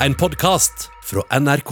[0.00, 1.70] En podkast fra NRK.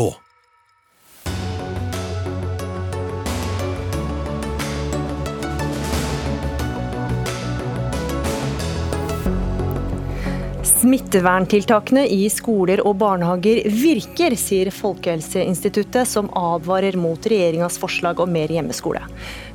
[10.64, 18.48] Smitteverntiltakene i skoler og barnehager virker, sier Folkehelseinstituttet, som advarer mot regjeringas forslag om mer
[18.48, 19.04] hjemmeskole.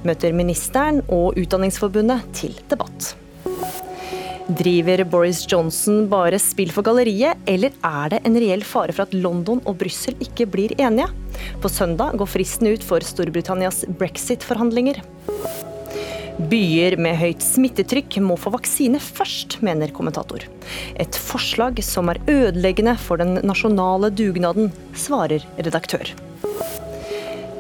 [0.05, 3.15] Møter ministeren og Utdanningsforbundet til debatt.
[4.50, 9.13] Driver Boris Johnson bare spill for galleriet, eller er det en reell fare for at
[9.13, 11.05] London og Brussel ikke blir enige?
[11.62, 15.03] På søndag går fristen ut for Storbritannias brexit-forhandlinger.
[16.49, 20.48] Byer med høyt smittetrykk må få vaksine først, mener kommentator.
[20.97, 26.09] Et forslag som er ødeleggende for den nasjonale dugnaden, svarer redaktør.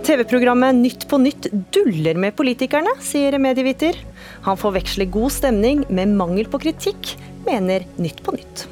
[0.09, 3.93] TV-programmet Nytt på nytt duller med politikerne, sier medieviter.
[4.41, 7.11] Han forveksler god stemning med mangel på kritikk,
[7.45, 8.63] mener Nytt på nytt.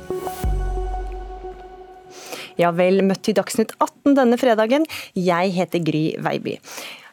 [2.58, 4.90] Ja, vel møtt til Dagsnytt 18 denne fredagen.
[5.14, 6.58] Jeg heter Gry Veiby.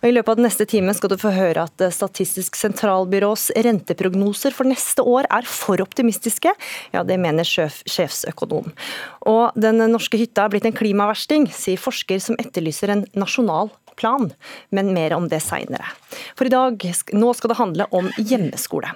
[0.04, 4.68] I løpet av den neste timen skal du få høre at Statistisk sentralbyrås renteprognoser for
[4.68, 6.56] neste år er for optimistiske.
[6.96, 8.72] Ja, Det mener sjef, sjefsøkonom.
[9.28, 14.30] Og den norske hytta er blitt en klimaversting, sier forsker som etterlyser en nasjonal plan,
[14.74, 15.86] men mer om det seinere.
[16.38, 18.94] For i dag, nå skal det handle om hjemmeskole.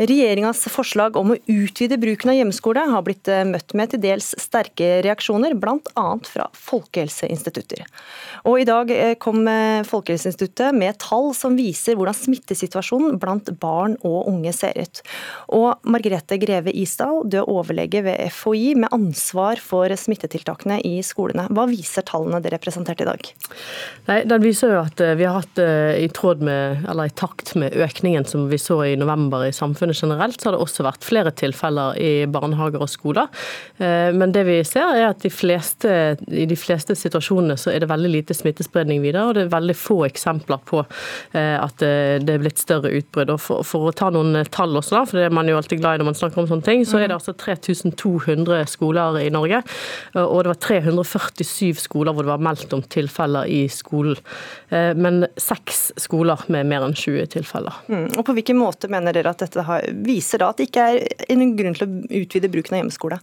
[0.00, 4.30] Regjeringas forslag om å utvide bruken av hjemmeskole har blitt eh, møtt med til dels
[4.40, 6.04] sterke reaksjoner, bl.a.
[6.24, 7.82] fra Folkehelseinstitutter.
[8.48, 13.98] Og I dag eh, kom eh, Folkehelseinstituttet med tall som viser hvordan smittesituasjonen blant barn
[14.06, 15.02] og unge ser ut.
[15.58, 21.48] Og Margrethe Greve Isdal, du er overlege ved FHI med ansvar for smittetiltakene i skolene.
[21.50, 23.32] Hva viser tallene dere presenterte i dag?
[24.08, 27.74] Nei, Den viser jo at vi har hatt i tråd med, eller i takt med
[27.76, 31.32] økningen som vi så i november i samfunnet generelt, så har det også vært flere
[31.36, 33.28] tilfeller i barnehager og skoler.
[33.78, 35.90] Eh, men det vi ser er at de fleste,
[36.26, 39.76] i de fleste situasjonene så er det veldig lite smittespredning videre, og det er veldig
[39.78, 43.34] få eksempler på eh, at det er blitt større utbrudd.
[43.34, 45.82] Og for, for, å ta noen tall også, da, for det er man jo alltid
[45.82, 49.30] glad i når man snakker om sånne ting, så er det altså 3200 skoler i
[49.32, 49.62] Norge,
[50.20, 54.09] og det var 347 skoler hvor det var meldt om tilfeller i skolen.
[54.70, 57.80] Eh, men seks skoler med mer enn 20 tilfeller.
[57.90, 58.06] Mm.
[58.18, 61.26] Og På hvilken måte mener dere at dette har, viser da at det ikke er
[61.32, 63.20] en grunn til å utvide bruken av hjemmeskole?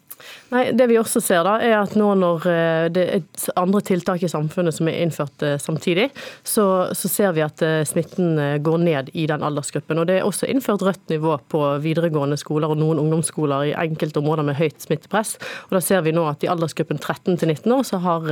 [0.51, 4.23] Nei, Det vi også ser da, er at nå når eh, det er andre tiltak
[4.23, 6.09] i samfunnet som er innført eh, samtidig,
[6.43, 6.67] så,
[6.97, 10.01] så ser vi at smitten går ned i den aldersgruppen.
[10.01, 14.21] Og Det er også innført rødt nivå på videregående skoler og noen ungdomsskoler i enkelte
[14.21, 15.35] områder med høyt smittepress.
[15.69, 18.27] Og Da ser vi nå at i aldersgruppen 13 til 19 år, så har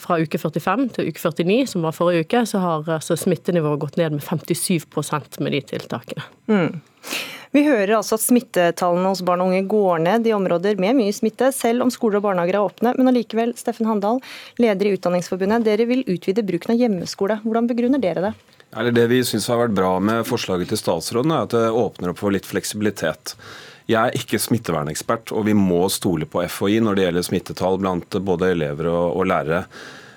[0.00, 3.96] fra uke 45 til uke 49, som var forrige uke, så har altså smittenivået gått
[4.00, 6.26] ned med 57% med de tiltakene.
[6.50, 6.80] Mm.
[7.54, 11.14] Vi hører altså at smittetallene hos barn og unge går ned i områder med mye
[11.14, 12.92] smitte, selv om skoler og barnehager er åpne.
[12.98, 14.20] Men allikevel, Steffen Handal,
[14.60, 17.38] leder i Utdanningsforbundet, dere vil utvide bruken av hjemmeskole.
[17.46, 18.34] Hvordan begrunner dere det?
[18.76, 22.12] Eller det vi syns har vært bra med forslaget til statsråden, er at det åpner
[22.12, 23.36] opp for litt fleksibilitet.
[23.86, 28.18] Jeg er ikke smittevernekspert, og vi må stole på FHI når det gjelder smittetall blant
[28.26, 29.62] både elever og, og lærere.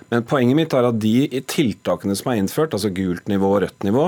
[0.10, 3.86] Men poenget mitt er at de tiltakene som er innført, altså gult nivå og rødt
[3.86, 4.08] nivå,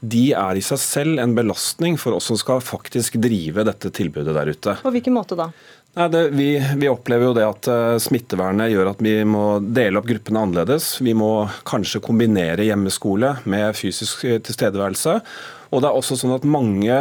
[0.00, 4.34] de er i seg selv en belastning for oss som skal faktisk drive dette tilbudet
[4.36, 4.76] der ute.
[4.82, 5.50] På hvilken måte da?
[5.92, 6.46] Nei, det, vi,
[6.80, 10.94] vi, opplever jo det at uh, smittevernet gjør at vi må dele opp gruppene annerledes.
[11.04, 15.18] Vi må kanskje kombinere hjemmeskole med fysisk tilstedeværelse.
[15.72, 16.96] Og det er også sånn at mange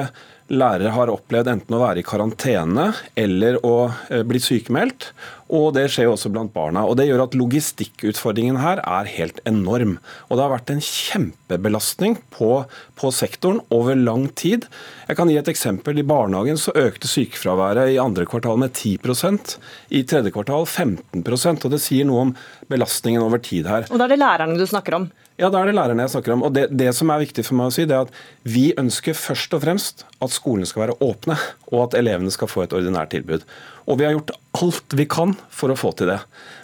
[0.51, 2.89] lærere har opplevd enten å være i karantene
[3.19, 3.75] eller å
[4.09, 5.11] eh, bli sykemeldt.
[5.51, 6.85] Og det skjer også blant barna.
[6.87, 9.97] Og det gjør at logistikkutfordringen her er helt enorm.
[10.29, 12.63] Og det har vært en kjempebelastning på,
[12.95, 14.69] på sektoren over lang tid.
[15.09, 15.99] Jeg kan gi et eksempel.
[15.99, 19.57] I barnehagen så økte sykefraværet i andre kvartal med 10%
[19.91, 22.35] i tredje kvartal 15% og Det sier noe om
[22.71, 23.89] belastningen over tid her.
[23.91, 25.11] Og da er det lærerne du snakker om?
[25.41, 26.43] Ja, da er det lærerne jeg snakker om.
[26.45, 29.17] Og det, det, som er viktig for meg å si, det er at vi ønsker
[29.17, 31.37] først og fremst at skolene skal være åpne,
[31.71, 33.45] og at elevene skal få et ordinært tilbud.
[33.87, 36.19] Og vi har gjort alt vi kan for å få til det.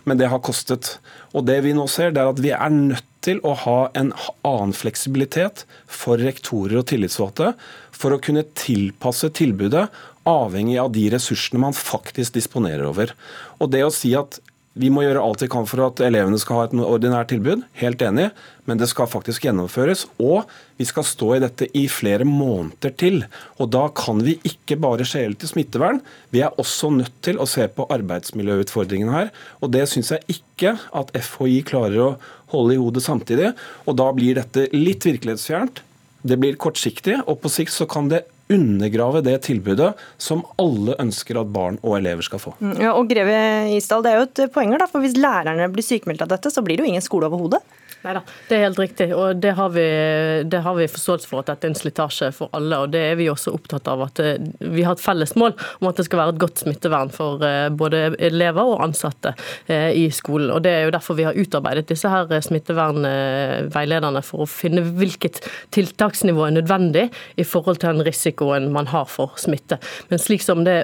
[0.06, 0.98] Men det har kostet.
[1.34, 4.14] Og det vi nå ser, det er at vi er nødt til å ha en
[4.48, 7.54] annen fleksibilitet for rektorer og tillitsvalgte
[7.96, 9.88] for å kunne tilpasse tilbudet
[10.28, 13.14] avhengig av de ressursene man faktisk disponerer over.
[13.64, 14.40] Og det å si at
[14.78, 17.64] vi må gjøre alt vi kan for at elevene skal ha et ordinært tilbud.
[17.80, 18.28] Helt enig,
[18.70, 20.06] men det skal faktisk gjennomføres.
[20.22, 20.46] Og
[20.78, 23.24] vi skal stå i dette i flere måneder til.
[23.58, 26.02] Og da kan vi ikke bare skjele til smittevern.
[26.36, 29.34] Vi er også nødt til å se på arbeidsmiljøutfordringene her.
[29.62, 32.14] Og det syns jeg ikke at FHI klarer å
[32.54, 33.54] holde i hodet samtidig.
[33.90, 35.84] Og da blir dette litt virkelighetsfjernt.
[36.28, 41.40] Det blir kortsiktig, og på sikt så kan det undergrave det tilbudet som alle ønsker
[41.42, 42.54] at barn og elever skal få.
[42.62, 43.40] Mm, ja, og Greve
[43.76, 46.64] Isdal, Det er jo et poeng da, for hvis lærerne blir sykemeldt av dette, så
[46.64, 47.64] blir det jo ingen skole overhodet?
[48.06, 49.08] Neida, det er helt riktig.
[49.16, 49.86] og det har, vi,
[50.46, 52.78] det har, vi, forståelse for at dette er en slitasje for alle.
[52.84, 54.04] og Det er vi også opptatt av.
[54.06, 57.12] at eh, Vi har et felles mål om at det skal være et godt smittevern
[57.14, 59.34] for eh, både elever og ansatte
[59.66, 60.52] eh, i skolen.
[60.54, 65.42] og Det er jo derfor vi har utarbeidet disse her smittevernveilederne, for å finne hvilket
[65.74, 67.08] tiltaksnivå er nødvendig
[67.38, 69.80] i forhold til den risikoen man har for smitte.
[70.12, 70.78] Men slik som det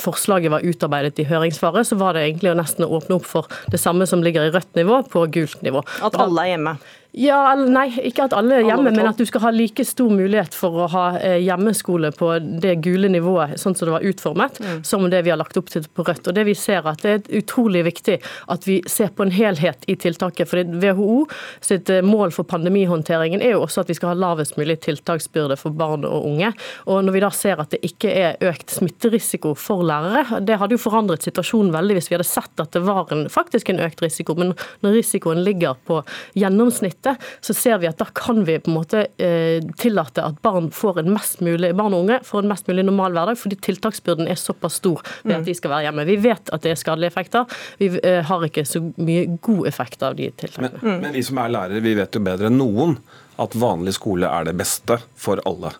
[0.00, 3.80] forslaget var utarbeidet i høringssvaret, så var det egentlig å nesten åpne opp for det
[3.80, 5.82] samme som ligger i rødt nivå, på gult nivå.
[6.04, 6.76] At alle er hjemme?
[7.12, 10.54] Ja, Nei, ikke at alle er hjemme, men at du skal ha like stor mulighet
[10.56, 14.78] for å ha eh, hjemmeskole på det gule nivået, sånn som det var utformet, mm.
[14.88, 16.30] som det vi har lagt opp til på Rødt.
[16.30, 18.16] Og det vi ser at Det er utrolig viktig
[18.54, 20.48] at vi ser på en helhet i tiltaket.
[20.48, 21.26] for WHO
[21.60, 25.60] sitt eh, mål for pandemihåndteringen er jo også at vi skal ha lavest mulig tiltaksbyrde
[25.60, 26.54] for barn og unge.
[26.86, 30.78] Og Når vi da ser at det ikke er økt smitterisiko for lærere, det hadde
[30.78, 34.00] jo forandret situasjonen veldig hvis vi hadde sett at det var en, faktisk en økt
[34.00, 36.00] risiko, men når risikoen ligger på
[36.40, 40.40] gjennomsnitt dette, så ser vi at da kan vi på en måte eh, tillate at
[40.44, 44.78] barn, mulig, barn, og unge får en mest mulig normal hverdag, fordi tiltaksbyrden er såpass
[44.80, 46.06] stor ved at de skal være hjemme.
[46.08, 47.58] Vi vet at det er skadelige effekter.
[47.80, 50.82] Vi eh, har ikke så mye god effekt av de tiltakene.
[50.82, 52.98] Men, men vi som er lærere, vi vet jo bedre enn noen
[53.42, 55.72] at vanlig skole er det beste for alle.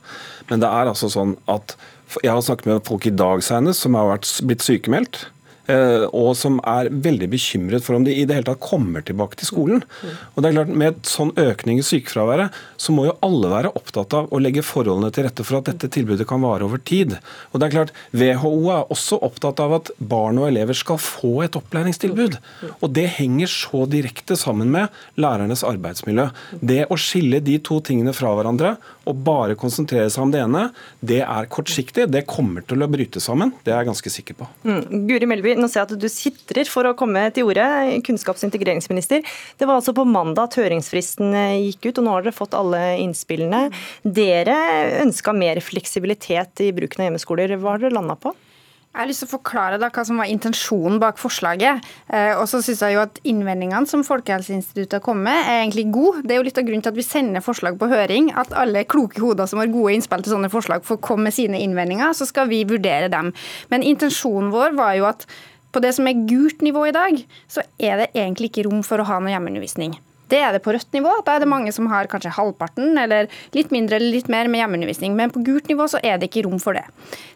[0.48, 1.76] Men det er altså sånn at
[2.20, 5.22] jeg har snakket med folk i dag senest som har vært, blitt sykemeldt.
[5.70, 9.38] Eh, og som er veldig bekymret for om de i det hele tatt kommer tilbake
[9.38, 9.84] til skolen.
[10.34, 13.72] Og det er klart, Med et sånn økning i sykefraværet, så må jo alle være
[13.78, 17.18] opptatt av å legge forholdene til rette for at dette tilbudet kan vare over tid.
[17.52, 21.44] Og det er klart, WHO er også opptatt av at barn og elever skal få
[21.46, 22.38] et opplæringstilbud.
[22.80, 26.30] Og det henger så direkte sammen med lærernes arbeidsmiljø.
[26.60, 28.76] Det å skille de to tingene fra hverandre
[29.08, 30.66] og bare konsentrere seg om det ene,
[31.00, 32.06] det er kortsiktig.
[32.12, 34.48] Det kommer til å bryte sammen, det er jeg ganske sikker på.
[34.68, 35.06] Mm.
[35.10, 37.66] Guri Melby, nå ser jeg at du sitrer for å komme til ordet,
[38.06, 39.26] kunnskaps- og integreringsminister.
[39.58, 42.56] Det var altså på mandag at høringsfristen eh, gikk ut, og nå har dere fått
[42.58, 43.64] alle innspillene.
[44.02, 44.56] Dere
[45.02, 47.58] ønska mer fleksibilitet i bruken av hjemmeskoler.
[47.58, 48.34] Hva har dere landa på?
[48.92, 51.86] Jeg har lyst til å forklare da, hva som var intensjonen bak forslaget.
[52.12, 55.86] Eh, og så synes jeg jo at Innvendingene som Folkehelseinstituttet har kommet med, er egentlig
[55.94, 56.20] gode.
[56.26, 58.28] Det er jo litt av grunnen til at vi sender forslag på høring.
[58.36, 61.64] At alle kloke hoder som har gode innspill til sånne forslag, får komme med sine
[61.64, 62.12] innvendinger.
[62.12, 63.32] Så skal vi vurdere dem.
[63.72, 65.24] Men intensjonen vår var jo at
[65.72, 69.00] på det som er gult nivå i dag, så er det egentlig ikke rom for
[69.00, 69.96] å ha noe hjemmeundervisning.
[70.32, 71.12] Det er det på rødt nivå.
[71.26, 74.62] Da er det mange som har kanskje halvparten, eller litt mindre eller litt mer med
[74.62, 75.16] hjemmeundervisning.
[75.18, 76.86] Men på gult nivå så er det ikke rom for det.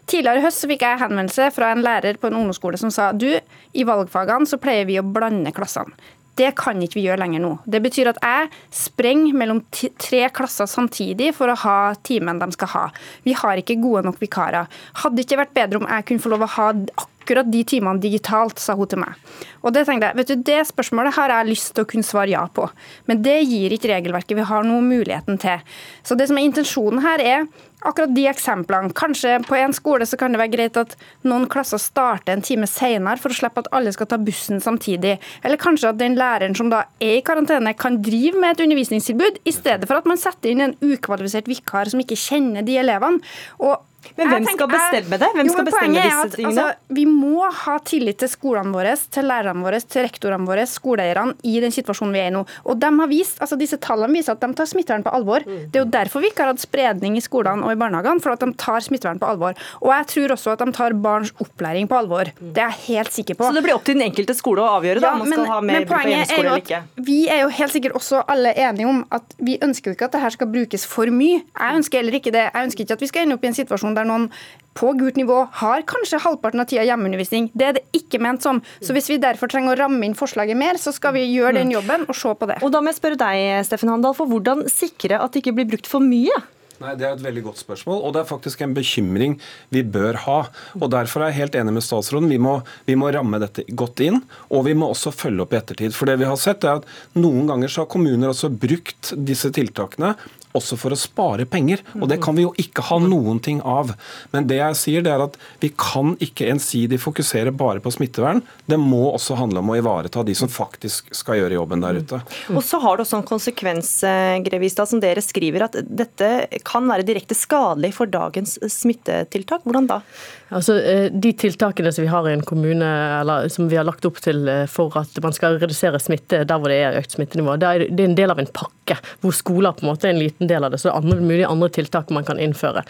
[0.09, 3.11] Tidligere i høst så fikk jeg henvendelse fra en lærer på en ungdomsskole som sa
[3.13, 3.29] du,
[3.77, 5.93] i valgfagene så pleier vi å blande klassene.
[6.37, 7.51] Det kan ikke vi gjøre lenger nå.
[7.65, 12.69] Det betyr at jeg sprenger mellom tre klasser samtidig for å ha timen de skal
[12.75, 12.83] ha.
[13.25, 14.69] Vi har ikke gode nok vikarer.
[15.01, 17.99] Hadde det ikke vært bedre om jeg kunne få lov å ha akkurat de timene
[17.99, 19.15] digitalt, sa hun til meg.
[19.63, 22.31] Og Det tenkte jeg, vet du, det spørsmålet har jeg lyst til å kunne svare
[22.31, 22.69] ja på,
[23.07, 25.59] men det gir ikke regelverket vi har noe muligheten til.
[26.03, 27.47] Så det som er intensjonen her er
[27.85, 28.93] akkurat de eksemplene.
[28.97, 30.95] Kanskje på en skole så kan det være greit at
[31.27, 35.17] noen klasser starter en time senere for å slippe at alle skal ta bussen samtidig.
[35.43, 39.43] Eller kanskje at den læreren som da er i karantene, kan drive med et undervisningstilbud,
[39.45, 43.21] i stedet for at man setter inn en ukvalifisert vikar som ikke kjenner de elevene.
[43.61, 43.77] Og
[44.17, 45.29] men hvem skal bestemme det?
[45.35, 46.63] Hvem jo, skal bestemme disse at, tingene?
[46.63, 51.35] Altså, vi må ha tillit til skolene våre, til lærerne våre, til rektorene våre, skoleeierne
[51.47, 52.43] i den situasjonen vi er i nå.
[52.65, 55.45] Og de har vist, altså Disse tallene viser at de tar smittevern på alvor.
[55.45, 55.67] Mm.
[55.73, 58.33] Det er jo derfor vi ikke har hatt spredning i skolene og i barnehagene, for
[58.33, 59.57] at de tar smittevern på alvor.
[59.81, 62.31] Og jeg tror også at de tar barns opplæring på alvor.
[62.37, 62.53] Mm.
[62.55, 63.49] Det er jeg helt sikker på.
[63.49, 65.51] Så det blir opp til den enkelte skole å avgjøre da, ja, om man skal
[65.51, 66.81] ha mer bruk på hjemmeskole eller ikke?
[67.09, 70.17] Vi er jo helt sikkert også alle enige om at vi ønsker jo ikke at
[70.17, 71.41] dette skal brukes for mye.
[71.43, 72.45] Jeg ønsker heller ikke det.
[72.47, 74.29] Jeg ønsker ikke at vi skal ende opp i en situasjon der noen
[74.77, 77.49] på gult nivå har kanskje halvparten av tida hjemmeundervisning.
[77.57, 78.61] Det er det ikke ment som.
[78.77, 81.73] Så hvis vi derfor trenger å ramme inn forslaget mer, så skal vi gjøre den
[81.73, 82.59] jobben og se på det.
[82.61, 85.71] Og da må jeg spørre deg, Steffen Handal, for hvordan sikre at det ikke blir
[85.73, 86.35] brukt for mye?
[86.77, 89.39] Nei, Det er et veldig godt spørsmål, og det er faktisk en bekymring
[89.73, 90.37] vi bør ha.
[90.77, 92.29] og Derfor er jeg helt enig med statsråden.
[92.29, 94.21] Vi må, vi må ramme dette godt inn,
[94.53, 95.95] og vi må også følge opp i ettertid.
[95.97, 96.85] For det vi har sett er at
[97.17, 100.13] Noen ganger så har kommuner også brukt disse tiltakene
[100.57, 101.83] også for å spare penger.
[101.99, 103.93] Og det kan vi jo ikke ha noen ting av.
[104.33, 108.41] Men det jeg sier, det er at vi kan ikke ensidig fokusere bare på smittevern.
[108.69, 112.21] Det må også handle om å ivareta de som faktisk skal gjøre jobben der ute.
[112.53, 116.31] Og så har det også en konsekvens, eh, Grevistad, som dere skriver, at dette
[116.67, 119.65] kan være direkte skadelig for dagens smittetiltak.
[119.67, 120.01] Hvordan da?
[120.49, 122.87] Altså, eh, De tiltakene som vi har i en kommune,
[123.19, 126.61] eller som vi har lagt opp til eh, for at man skal redusere smitte der
[126.61, 129.83] hvor det er økt smittenivå, det er en del av en pakke hvor skoler på
[129.83, 130.79] en måte er en liten del av det.
[130.79, 132.85] Så det er andre, mulige andre tiltak man kan innføre.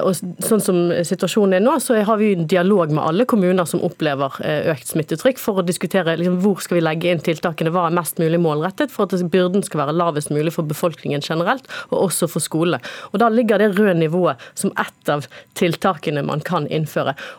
[0.00, 3.82] Og sånn som situasjonen er nå, så har vi en dialog med alle kommuner som
[3.84, 4.38] opplever
[4.72, 8.22] økt smittetrykk, for å diskutere liksom, hvor skal vi legge inn tiltakene, hva er mest
[8.22, 12.44] mulig målrettet, for at byrden skal være lavest mulig for befolkningen generelt, og også for
[12.44, 12.80] skolene.
[13.12, 15.28] Og Da ligger det røde nivået som ett av
[15.60, 16.93] tiltakene man kan innføre.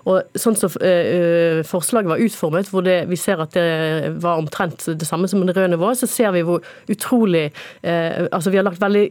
[0.10, 4.84] Og sånn som uh, Forslaget var utformet, hvor det, vi ser at det var omtrent
[5.00, 7.48] det samme som det røde nivået, så ser vi hvor utrolig
[7.86, 9.06] uh, altså Vi har lagt veldig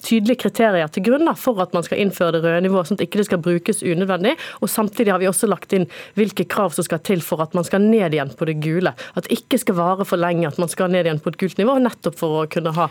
[0.00, 3.06] tydelige kriterier til grunn da, for at man skal innføre det røde nivået, sånn at
[3.06, 4.36] ikke det skal brukes unødvendig.
[4.60, 7.66] Og Samtidig har vi også lagt inn hvilke krav som skal til for at man
[7.66, 8.94] skal ned igjen på det gule.
[9.16, 11.60] At det ikke skal vare for lenge, at man skal ned igjen på et gult
[11.60, 12.88] nivå, nettopp for å kunne ha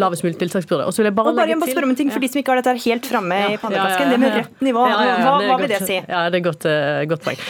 [0.00, 0.86] lavest mulig tiltaksbyrde.
[0.86, 1.72] Og så vil jeg bare, og bare, til...
[1.74, 4.12] spørre om en ting, for de som ikke har dette helt framme i pannekasken.
[4.12, 5.98] Det med rødt nivå, hva, hva vil det si?
[6.10, 7.40] Ja, det er godt, uh, godt poeng.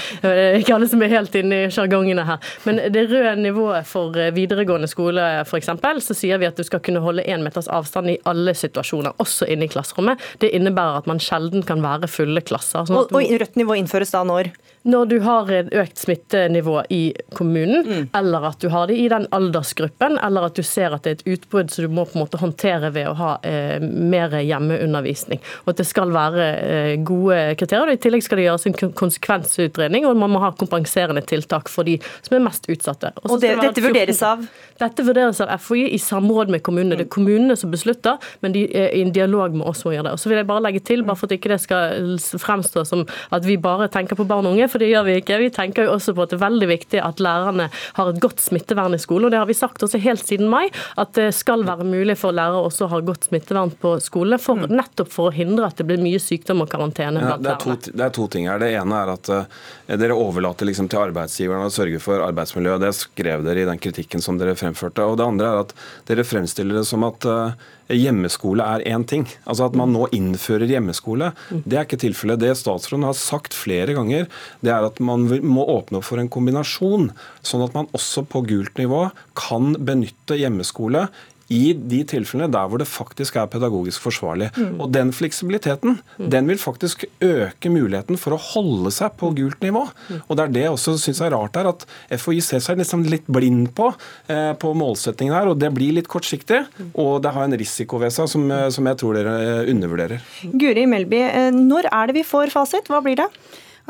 [0.61, 2.41] Ikke alle som er helt inne i sjargongene her.
[2.69, 5.71] Men det røde nivået for eh, videregående skole f.eks.,
[6.05, 9.49] så sier vi at du skal kunne holde én meters avstand i alle situasjoner, også
[9.51, 10.21] inne i klasserommet.
[10.43, 12.87] Det innebærer at man sjelden kan være fulle klasser.
[12.89, 14.53] Sånn og, og rødt nivå innføres da når?
[14.83, 18.05] Når du har et økt smittenivå i kommunen, mm.
[18.17, 21.19] eller at du har det i den aldersgruppen, eller at du ser at det er
[21.19, 25.43] et utbrudd som du må på en måte håndtere ved å ha eh, mer hjemmeundervisning.
[25.67, 27.93] Og at det skal være eh, gode kriterier.
[27.93, 31.85] og I tillegg skal det gjøres en konsekvensutredning, og man må ha kompenserende tiltak for
[31.85, 33.13] de som er mest utsatte.
[33.27, 34.49] og det, Dette vurderes av?
[34.81, 36.97] Dette vurderes av FHI i samråd med kommunene.
[37.03, 40.09] Det er kommunene som beslutter, men de er i en dialog med oss som gjør
[40.09, 40.17] det.
[40.17, 43.05] Og så vil jeg bare legge til, bare for at ikke det skal fremstå som
[43.29, 45.39] at vi bare tenker på barn og unge for det gjør vi ikke.
[45.43, 48.43] Vi tenker jo også på at det er veldig viktig at lærerne har et godt
[48.43, 49.29] smittevern i skolen.
[49.29, 52.37] og Det har vi sagt også helt siden mai, at det skal være mulig for
[52.37, 54.75] lærere også å ha godt smittevern på skole, for, mm.
[54.75, 57.77] nettopp for å hindre at det blir mye sykdom og karantene ja, det, er to,
[57.91, 58.61] det er to ting her.
[58.63, 59.61] Det ene er at uh,
[59.91, 62.85] dere overlater liksom til arbeidsgiverne å sørge for arbeidsmiljøet.
[62.85, 65.07] Det skrev dere i den kritikken som dere fremførte.
[65.07, 65.77] Og det andre er at
[66.11, 69.27] dere fremstiller det som at uh, hjemmeskole er én ting.
[69.45, 72.41] Altså At man nå innfører hjemmeskole, det er ikke tilfellet.
[72.43, 74.29] Det statsråden har sagt flere ganger,
[74.65, 77.11] det er at man må åpne opp for en kombinasjon,
[77.43, 81.09] sånn at man også på gult nivå kan benytte hjemmeskole
[81.51, 84.51] i de tilfellene der hvor det faktisk er pedagogisk forsvarlig.
[84.57, 84.79] Mm.
[84.81, 86.29] Og Den fleksibiliteten mm.
[86.31, 89.85] den vil faktisk øke muligheten for å holde seg på gult nivå.
[90.27, 91.87] Og Det er det jeg også syns er rart her, at
[92.21, 93.91] FHI ser seg liksom litt blind på,
[94.31, 95.51] eh, på målsettingen her.
[95.51, 96.63] og Det blir litt kortsiktig,
[96.95, 100.23] og det har en risiko ved seg som, eh, som jeg tror dere eh, undervurderer.
[100.55, 102.87] Guri Melby, eh, når er det vi får fasit?
[102.91, 103.29] Hva blir det?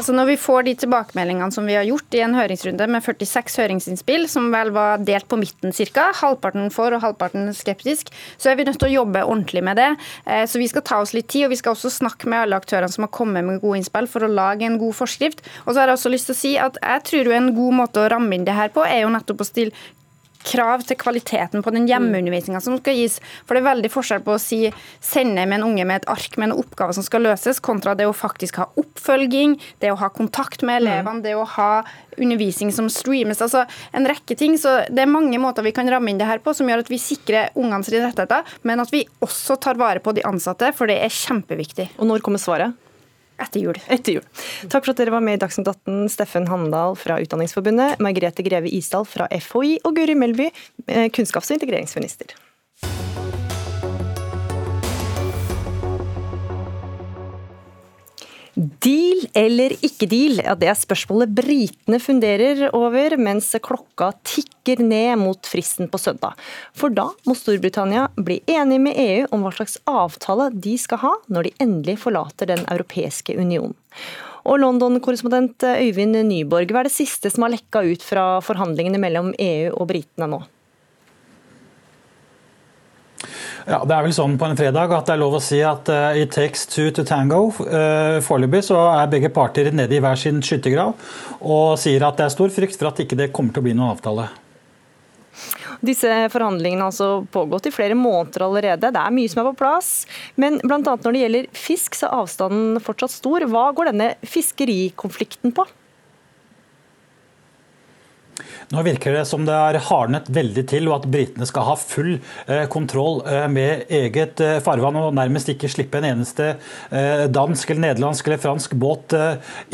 [0.01, 3.59] Altså Når vi får de tilbakemeldingene som vi har gjort i en høringsrunde med 46
[3.61, 8.09] høringsinnspill, som vel var delt på midten ca., halvparten for og halvparten skeptisk,
[8.41, 9.91] så er vi nødt til å jobbe ordentlig med det.
[10.25, 12.57] Eh, så vi skal ta oss litt tid, og vi skal også snakke med alle
[12.57, 15.45] aktørene som har kommet med gode innspill, for å lage en god forskrift.
[15.67, 17.81] Og så har jeg også lyst til å si at jeg tror jo en god
[17.85, 19.77] måte å ramme inn det her på, er jo nettopp å stille
[20.47, 23.19] krav til kvaliteten på den hjemmeundervisninga som skal gis.
[23.45, 24.61] For det er veldig forskjell på å si
[25.05, 28.09] sende med en unge med et ark med en oppgave som skal løses, kontra det
[28.09, 31.71] å faktisk ha oppfølging, det å ha kontakt med elevene, det å ha
[32.21, 33.41] undervisning som streames.
[33.41, 34.59] altså En rekke ting.
[34.59, 36.91] så Det er mange måter vi kan ramme inn det her på som gjør at
[36.91, 41.01] vi sikrer ungenes rettigheter, men at vi også tar vare på de ansatte, for det
[41.01, 41.91] er kjempeviktig.
[41.99, 42.77] Og når kommer svaret?
[43.41, 43.81] Etter jul.
[43.89, 44.27] Etter jul.
[44.69, 48.71] Takk for at dere var med i Dagsnytt 18, Steffen Handal fra Utdanningsforbundet, Margrethe Greve
[48.77, 50.51] Isdal fra FHI og Guri Melby,
[50.87, 52.37] eh, kunnskaps- og integreringsminister.
[58.55, 60.41] Deal eller ikke deal?
[60.43, 66.35] Ja, det er spørsmålet britene funderer over mens klokka tikker ned mot fristen på søndag.
[66.75, 71.15] For da må Storbritannia bli enig med EU om hva slags avtale de skal ha
[71.31, 73.77] når de endelig forlater Den europeiske union.
[74.49, 79.35] Og London-korrespondent Øyvind Nyborg, hva er det siste som har lekka ut fra forhandlingene mellom
[79.37, 80.41] EU og britene nå?
[83.69, 85.89] Ja, Det er vel sånn på en fredag at det er lov å si at
[85.93, 87.49] uh, it takes two to tango.
[87.61, 90.95] Uh, Foreløpig så er begge parter nede i hver sin skyttergrav
[91.41, 93.77] og sier at det er stor frykt for at ikke det kommer til å bli
[93.77, 94.31] noen avtale.
[95.81, 98.91] Disse forhandlingene har altså pågått i flere måneder allerede.
[98.93, 99.91] Det er mye som er på plass.
[100.37, 100.81] Men bl.a.
[100.83, 103.47] når det gjelder fisk, så er avstanden fortsatt stor.
[103.49, 105.65] Hva går denne fiskerikonflikten på?
[108.71, 112.13] Nå virker det som det har hardnet veldig til, og at britene skal ha full
[112.47, 116.53] eh, kontroll eh, med eget eh, farvann og nærmest ikke slippe en eneste
[116.91, 119.15] dansk, eller nederlandsk eller fransk båt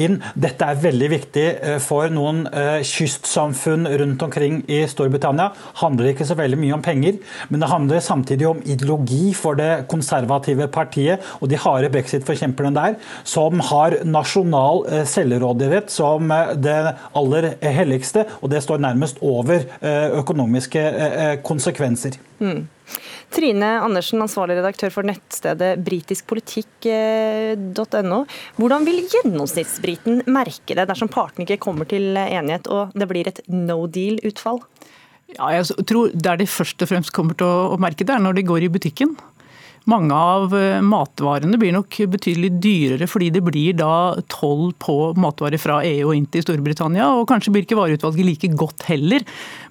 [0.00, 0.18] inn.
[0.38, 1.44] Dette er veldig viktig
[1.82, 2.42] for noen
[2.86, 5.50] kystsamfunn rundt omkring i Storbritannia.
[5.80, 7.18] Handler ikke så veldig mye om penger,
[7.50, 12.98] men det handler samtidig om ideologi for det konservative partiet og de harde brexit-forkjemperne der,
[13.24, 16.32] som har nasjonal selvråderett som
[16.62, 16.78] det
[17.16, 18.26] aller helligste.
[18.40, 19.64] og det står står nærmest over
[20.20, 20.82] økonomiske
[21.46, 22.12] konsekvenser.
[22.40, 22.66] Mm.
[23.34, 28.18] Trine Andersen, ansvarlig redaktør for nettstedet britiskpolitikk.no.
[28.60, 33.40] Hvordan vil gjennomsnittsbriten merke det dersom partene ikke kommer til enighet og det blir et
[33.50, 34.58] no deal-utfall?
[35.34, 38.32] Ja, jeg tror Der de først og fremst kommer til å merke det, er når
[38.38, 39.16] de går i butikken.
[39.86, 45.62] Mange av eh, matvarene blir nok betydelig dyrere fordi det blir da toll på matvarer
[45.62, 47.06] fra EU og inn til Storbritannia.
[47.14, 49.22] Og kanskje blir ikke vareutvalget like godt heller.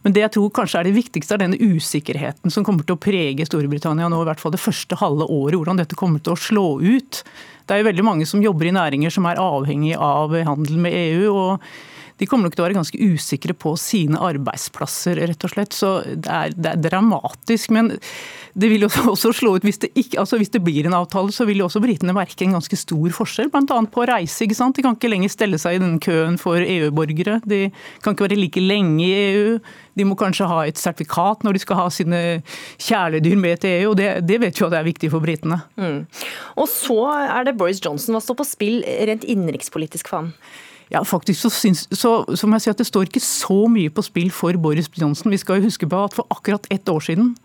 [0.06, 3.02] Men det jeg tror kanskje er det viktigste, er denne usikkerheten som kommer til å
[3.04, 5.58] prege Storbritannia nå, i hvert fall det første halve året.
[5.60, 7.20] Hvordan dette kommer til å slå ut.
[7.68, 10.96] Det er jo veldig mange som jobber i næringer som er avhengig av handel med
[10.96, 11.36] EU.
[11.36, 15.76] og de kommer nok til å være ganske usikre på sine arbeidsplasser, rett og slett.
[15.76, 17.74] Så det er, det er dramatisk.
[17.76, 17.92] Men
[18.56, 21.48] det vil også slå ut hvis det, ikke, altså hvis det blir en avtale, så
[21.48, 23.80] vil jo også britene merke en ganske stor forskjell, bl.a.
[23.92, 24.46] på reise.
[24.46, 24.78] ikke sant?
[24.78, 27.42] De kan ikke lenger stelle seg i den køen for EU-borgere.
[27.44, 27.66] De
[28.06, 29.58] kan ikke være like lenge i EU.
[29.96, 32.22] De må kanskje ha et sertifikat når de skal ha sine
[32.84, 35.60] kjæledyr med til EU, og det, det vet jo at det er viktig for britene.
[35.80, 36.06] Mm.
[36.64, 38.16] Og så er det Boris Johnson.
[38.16, 40.32] Hva står på spill rent innenrikspolitisk for ham?
[40.94, 43.90] Ja, faktisk så, syns, så, så må jeg si at Det står ikke så mye
[43.94, 45.34] på spill for Boris Johnson.
[45.34, 47.36] Vi skal jo huske på at For akkurat ett år siden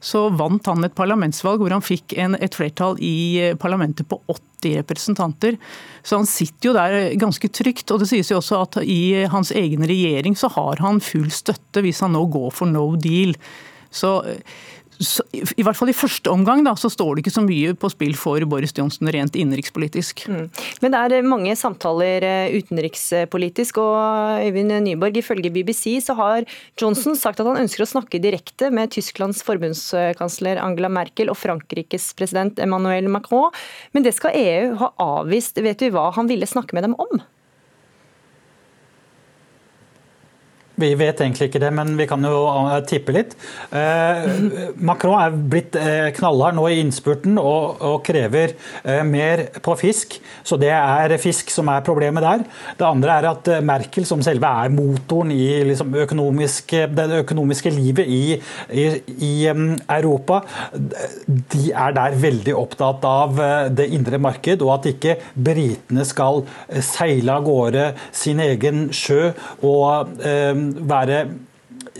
[0.00, 4.16] så vant han et parlamentsvalg hvor han fikk en, et flertall i eh, parlamentet på
[4.32, 5.58] 80 representanter.
[6.00, 7.92] Så han sitter jo der ganske trygt.
[7.92, 11.84] Og det sies jo også at i hans egen regjering så har han full støtte
[11.84, 13.36] hvis han nå går for no deal.
[13.92, 14.22] Så
[15.00, 18.12] i hvert fall i første omgang da, så står det ikke så mye på spill
[18.18, 20.26] for Boris Johnson rent innenrikspolitisk.
[20.28, 20.50] Mm.
[20.82, 26.44] Men det er mange samtaler eh, utenrikspolitisk, og Øyvind Nyborg, ifølge BBC så har
[26.80, 32.12] Johnson sagt at han ønsker å snakke direkte med Tysklands forbundskansler Angela Merkel og Frankrikes
[32.18, 33.56] president Emmanuel Macron,
[33.96, 35.60] men det skal EU ha avvist.
[35.64, 37.22] Vet vi hva han ville snakke med dem om?
[40.80, 43.34] Vi vet egentlig ikke det, men vi kan jo eh, tippe litt.
[43.76, 44.28] Eh,
[44.80, 48.54] Macron er blitt eh, knallhard nå i innspurten og, krever
[49.04, 50.14] mer på fisk.
[50.46, 52.44] Så det er fisk som er problemet der.
[52.78, 58.08] Det andre er at Merkel, som selve er motoren i liksom, økonomiske, det økonomiske livet
[58.08, 58.38] i,
[58.72, 58.86] i,
[59.26, 60.40] i um, Europa,
[60.72, 63.42] de er der veldig opptatt av
[63.76, 66.44] det indre marked, og at ikke britene skal
[66.86, 69.32] seile av gårde sin egen sjø
[69.66, 70.16] og
[70.90, 71.24] være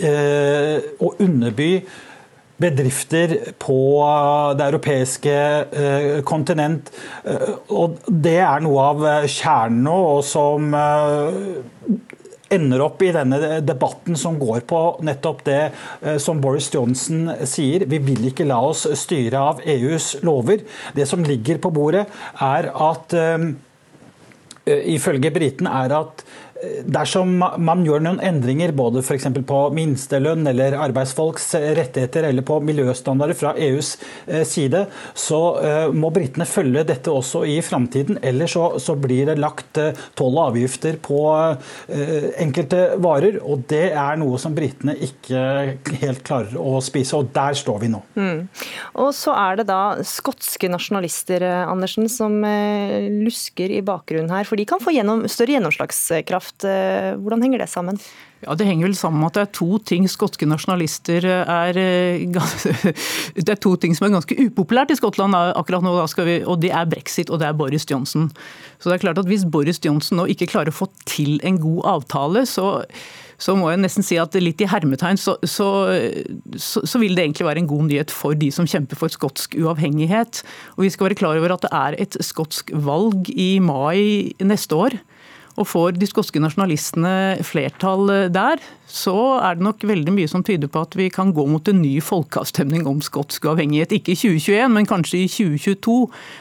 [0.01, 1.73] eh, å underby
[2.61, 3.81] bedrifter på
[4.59, 6.91] det europeiske eh, kontinent.
[7.25, 10.75] Eh, og det er noe av kjernen nå, og som
[12.51, 15.61] ender opp i denne debatten som går på nettopp det
[16.19, 17.85] som Boris Johnson sier.
[17.87, 20.65] Vi vil ikke la oss styre av EUs lover.
[20.97, 22.09] Det som ligger på bordet,
[22.43, 23.15] er at
[24.67, 26.25] ifølge britene er at
[26.61, 29.29] Dersom man gjør noen endringer både f.eks.
[29.49, 33.95] på minstelønn eller arbeidsfolks rettigheter eller på miljøstandarder fra EUs
[34.27, 34.85] eh, side,
[35.17, 38.21] så eh, må britene følge dette også i framtiden.
[38.27, 41.21] Ellers så, så, blir det lagt eh, toll og avgifter på
[42.41, 43.39] enkelte varer.
[43.41, 45.41] Og det er noe som britene ikke
[46.03, 47.17] helt klarer å spise.
[47.17, 48.03] Og der står vi nå.
[48.19, 48.45] Mm.
[49.01, 52.37] Og så er det da skotske nasjonalister Andersen, som
[53.25, 54.49] lusker i bakgrunnen her.
[54.49, 56.65] For de kan få gjennom, større gjennomslagskraft kraft.
[56.65, 57.99] Eh, hvordan henger det sammen?
[58.43, 62.27] Ja, Det henger vel sammen med at det er to ting skotske nasjonalister er eh,
[63.37, 65.93] Det er to ting som er ganske upopulært i Skottland akkurat nå,
[66.25, 68.31] vi, og det er brexit og det er Boris Johnson.
[68.79, 71.59] Så det er klart at Hvis Boris Johnson nå ikke klarer å få til en
[71.61, 72.83] god avtale, så,
[73.39, 75.69] så må jeg nesten si at litt i hermetegn så, så,
[76.57, 80.43] så, vil det egentlig være en god nyhet for de som kjemper for skotsk uavhengighet.
[80.79, 84.77] Og Vi skal være klar over at det er et skotsk valg i mai neste
[84.77, 84.97] år.
[85.59, 90.71] Og får de skotske nasjonalistene flertall der, så er det nok veldig mye som tyder
[90.71, 93.95] på at vi kan gå mot en ny folkeavstemning om skotsk uavhengighet.
[93.99, 95.97] Ikke i 2021, men kanskje i 2022.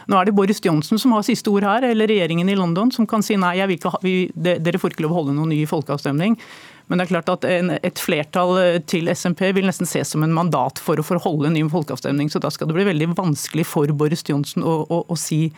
[0.10, 3.08] Nå er det Boris Johnson som har siste ord her, eller regjeringen i London, som
[3.10, 3.70] kan si nei, ha,
[4.04, 6.38] vi, dere får ikke lov å holde noen ny folkeavstemning.
[6.90, 8.56] Men det er klart at en, et flertall
[8.90, 12.32] til SMP vil nesten ses som en mandat for å forholde en ny folkeavstemning.
[12.34, 15.52] Så da skal det bli veldig vanskelig for Boris Johnson å, å, å si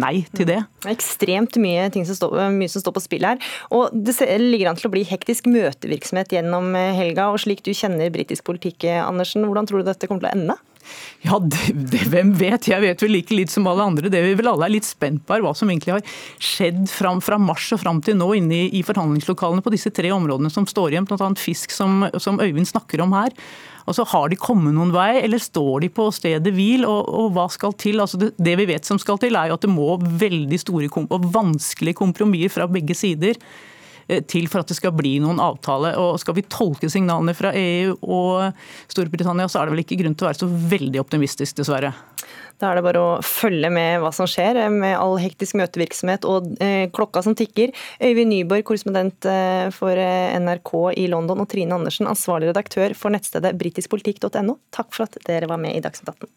[0.00, 0.60] nei til det.
[0.82, 3.40] Det er ekstremt mye, som står, mye som står på spill her.
[3.74, 7.30] Og Det ligger an til å bli hektisk møtevirksomhet gjennom eh, helga.
[7.30, 10.36] og Slik du kjenner britisk politikk, eh, Andersen, hvordan tror du dette kommer til å
[10.38, 10.60] ende?
[11.24, 12.68] Ja, det, det, Hvem vet?
[12.68, 14.10] Jeg vet vel like litt som alle andre.
[14.12, 17.22] Det vi vel alle er litt spent på, er hva som egentlig har skjedd fram,
[17.24, 20.68] fra mars og fram til nå inne i, i forhandlingslokalene på disse tre områdene som
[20.68, 21.30] står igjen, bl.a.
[21.40, 23.32] fisk, som, som Øyvind snakker om her.
[23.84, 26.86] Altså, Har de kommet noen vei, eller står de på stedet hvil?
[26.88, 28.00] Og, og hva skal til?
[28.00, 30.90] Altså, det, det, vi vet som skal til, er jo at det må veldig store
[31.04, 33.40] og vanskelige kompromisser fra begge sider
[34.28, 35.94] til for at det skal bli noen avtale.
[36.00, 38.52] Og Skal vi tolke signalene fra EU og
[38.92, 41.94] Storbritannia, så er det vel ikke grunn til å være så veldig optimistisk, dessverre.
[42.62, 46.26] Da er det bare å følge med hva som skjer, eh, med all hektisk møtevirksomhet
[46.28, 47.74] og eh, klokka som tikker.
[47.98, 53.56] Øyvind Nyborg, korrespondent eh, for NRK i London, og Trine Andersen, ansvarlig redaktør for nettstedet
[53.60, 54.58] britiskpolitikk.no.
[54.74, 56.30] Takk for at dere var med i Dagsnytt 18.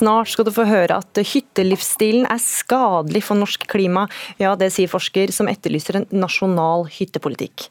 [0.00, 4.06] Snart skal du få høre at hyttelivsstilen er skadelig for norsk klima.
[4.40, 7.66] Ja, det sier forsker som etterlyser en nasjonal hyttepolitikk.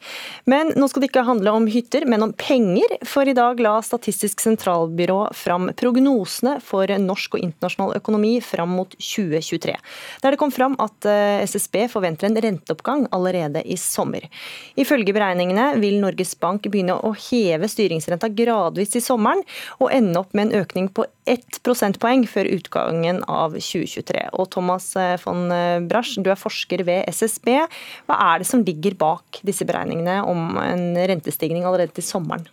[0.50, 3.00] Men nå skal det ikke handle om hytter, men om penger.
[3.10, 8.94] For i dag la Statistisk sentralbyrå fram prognosene for norsk og internasjonal økonomi fram mot
[8.94, 9.74] 2023.
[10.22, 14.30] Der det kom fram at eh, SSB forventer en renteoppgang allerede i sommer.
[14.78, 19.42] Ifølge beregningene vil Norges Bank begynne å heve styringsrenta gradvis i sommeren,
[19.82, 24.30] og ende opp med en økning på 1 prosentpoeng før utgangen av 2023.
[24.34, 27.52] Og Thomas eh, von eh, Brasch, du er forsker ved SSB.
[28.10, 32.48] Hva er det som ligger bak disse beregningene om en rentestigning allerede til sommeren?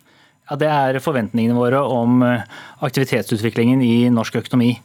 [0.47, 2.43] Ja, Det er forventningene våre om eh,
[2.85, 4.77] aktivitetsutviklingen i norsk økonomi.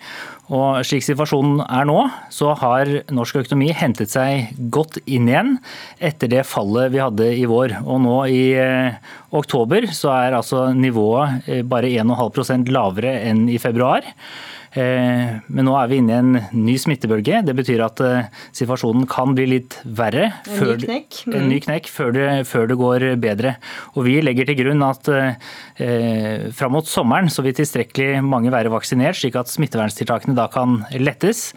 [0.51, 2.01] Og Slik situasjonen er nå,
[2.35, 5.55] så har norsk økonomi hentet seg godt inn igjen
[6.03, 7.77] etter det fallet vi hadde i vår.
[7.87, 8.99] Og nå i eh,
[9.31, 14.03] oktober så er altså nivået eh, bare 1,5% lavere enn i februar.
[14.73, 17.43] Eh, men nå er vi inne i en ny smittebølge.
[17.45, 20.31] Det betyr at eh, situasjonen kan bli litt verre.
[20.49, 21.21] En ny knekk.
[21.27, 21.37] Mm.
[21.37, 23.57] En ny knekk før det, før det, går bedre.
[23.93, 28.73] Og Vi legger til grunn at eh, fram mot sommeren så vil tilstrekkelig mange være
[28.73, 31.51] vaksinert, slik at smitteverntiltakene da kan lettes.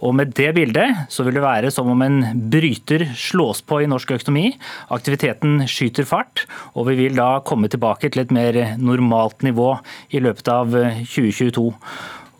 [0.00, 3.88] Og Med det bildet så vil det være som om en bryter slås på i
[3.88, 4.54] norsk økonomi.
[4.96, 9.74] Aktiviteten skyter fart, og vi vil da komme tilbake til et mer normalt nivå
[10.16, 10.72] i løpet av
[11.04, 11.68] 2022.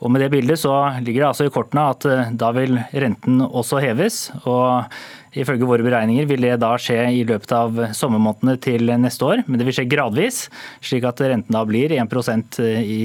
[0.01, 0.73] Og Med det bildet så
[1.05, 4.31] ligger det altså i kortene at eh, da vil renten også heves.
[4.49, 4.89] og
[5.37, 9.61] Ifølge våre beregninger vil det da skje i løpet av sommermånedene til neste år, men
[9.61, 10.41] det vil skje gradvis,
[10.83, 13.01] slik at renten da blir 1 eh, i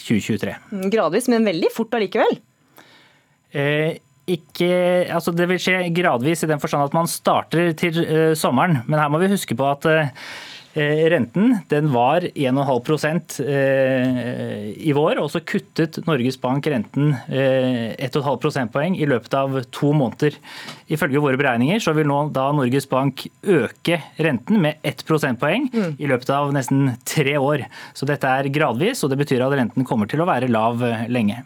[0.00, 0.56] 2023.
[0.94, 2.38] Gradvis, men veldig fort allikevel?
[3.52, 4.70] Eh, ikke,
[5.12, 9.02] altså det vil skje gradvis i den forstand at man starter til eh, sommeren, men
[9.02, 15.20] her må vi huske på at eh, Eh, renten den var 1,5 eh, i vår,
[15.22, 20.36] og så kuttet Norges Bank renten 1,5 eh, prosentpoeng i løpet av to måneder.
[20.92, 25.96] Ifølge våre beregninger så vil nå da Norges Bank øke renten med 1 prosentpoeng mm.
[25.96, 27.64] i løpet av nesten tre år.
[27.96, 31.40] Så dette er gradvis, og det betyr at renten kommer til å være lav lenge.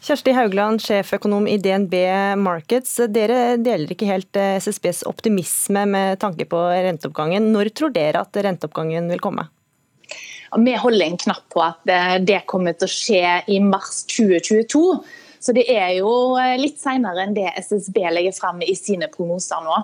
[0.00, 1.92] Kjersti Haugland, sjeføkonom i DNB
[2.40, 2.94] Markets.
[3.12, 7.50] Dere deler ikke helt eh, SSBs optimisme med tanke på renteoppgangen.
[7.52, 9.44] Når tror dere at renteoppgangen vil komme?
[10.56, 14.80] Vi holder en knapp på at eh, det kommer til å skje i mars 2022.
[15.40, 19.60] Så det er jo eh, litt senere enn det SSB legger frem i sine prognoser
[19.68, 19.82] nå.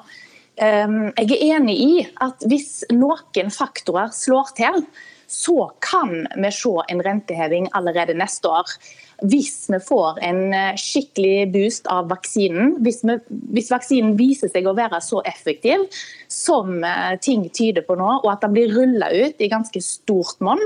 [0.64, 1.92] Ehm, jeg er enig i
[2.24, 4.80] at hvis noen faktorer slår til,
[5.28, 8.78] så kan vi se en renteheving allerede neste år
[9.24, 13.16] hvis vi får en eh, skikkelig boost av vaksinen, hvis, vi,
[13.56, 15.86] hvis, vaksinen viser seg å være så effektiv
[16.32, 20.42] som eh, ting tyder på nå, og at den blir rulla ut i ganske stort
[20.44, 20.62] monn,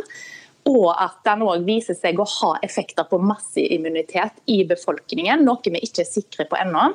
[0.71, 5.81] og at den òg viser seg å ha effekter på masseimmunitet i befolkningen, noe vi
[5.87, 6.91] ikke er sikre på ennå.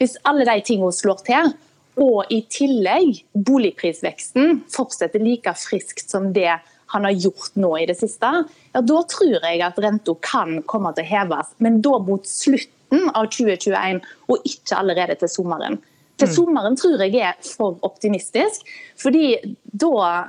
[0.00, 1.52] Hvis alle de tingene slår til,
[2.00, 6.54] og i tillegg boligprisveksten fortsetter like friskt som det
[6.92, 8.32] han har gjort nå i det siste,
[8.74, 11.54] ja, da tror jeg at renta kan komme til å heves.
[11.62, 15.78] Men da mot slutten av 2021, og ikke allerede til sommeren.
[16.20, 16.34] Til mm.
[16.34, 18.66] sommeren tror jeg er for optimistisk.
[19.00, 20.28] fordi da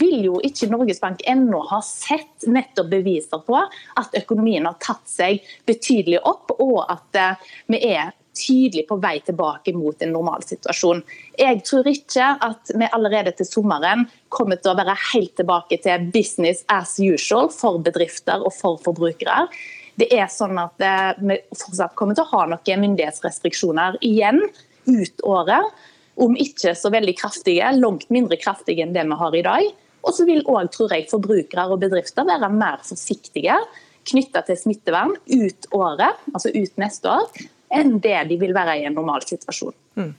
[0.00, 5.04] vil jo ikke Norges Bank ennå ha sett nettopp beviser på at økonomien har tatt
[5.06, 11.02] seg betydelig opp, og at eh, vi er tydelig på vei tilbake mot en normalsituasjon.
[11.38, 16.06] Jeg tror ikke at vi allerede til sommeren kommer til å være helt tilbake til
[16.14, 19.48] business as usual for bedrifter og for forbrukere.
[19.98, 24.44] Det er sånn at eh, vi fortsatt kommer til å ha noen myndighetsrestriksjoner igjen
[24.86, 25.74] ut året.
[26.18, 29.68] Om ikke så veldig kraftige, langt mindre kraftige enn det vi har i dag.
[30.06, 33.58] Og så vil òg, tror jeg, forbrukere og bedrifter være mer forsiktige
[34.08, 37.42] knytta til smittevern ut året, altså ut neste år,
[37.74, 39.76] enn det de vil være i en normal situasjon.
[39.98, 40.14] Mm.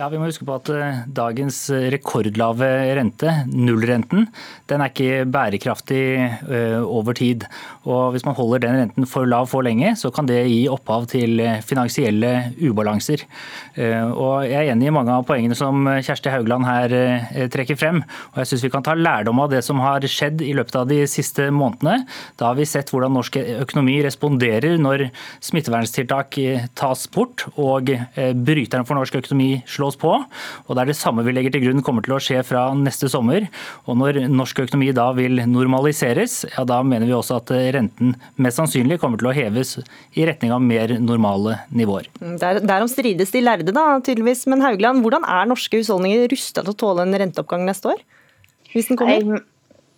[0.00, 1.56] Ja, Vi må huske på at eh, dagens
[1.92, 2.64] rekordlave
[2.96, 4.30] rente, nullrenten,
[4.70, 7.44] den er ikke bærekraftig eh, over tid.
[7.84, 11.04] Og Hvis man holder den renten for lav for lenge, så kan det gi opphav
[11.12, 13.26] til eh, finansielle ubalanser.
[13.80, 16.92] Og Jeg er enig i mange av poengene som Kjersti Haugland her
[17.52, 18.00] trekker frem.
[18.32, 20.88] Og jeg synes Vi kan ta lærdom av det som har skjedd i løpet av
[20.90, 22.06] de siste månedene.
[22.40, 25.06] Da har vi sett hvordan norsk økonomi responderer når
[25.44, 26.40] smitteverntiltak
[26.78, 30.12] tas bort og bryteren for norsk økonomi slås oss på.
[30.16, 33.10] og Det er det samme vi legger til grunn kommer til å skje fra neste
[33.12, 33.48] sommer.
[33.86, 38.60] og Når norsk økonomi da vil normaliseres, ja da mener vi også at renten mest
[38.60, 39.76] sannsynlig kommer til å heves
[40.16, 42.08] i retning av mer normale nivåer.
[42.22, 44.46] Mm, der, derom strides de lærde, da, tydeligvis.
[44.50, 48.04] Men Haugland, hvordan er norske husholdninger rusta til å tåle en renteoppgang neste år?
[48.74, 49.18] Hvis den kommer?
[49.18, 49.42] Jeg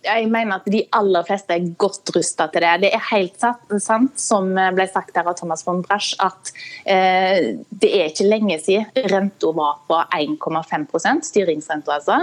[0.03, 2.73] jeg mener at de aller fleste er godt rusta til det.
[2.83, 3.45] Det er helt
[3.83, 6.51] sant, som ble sagt her av Thomas von Brasch, at
[6.89, 12.19] eh, det er ikke lenge siden renta var på 1,5 styringsrenta altså.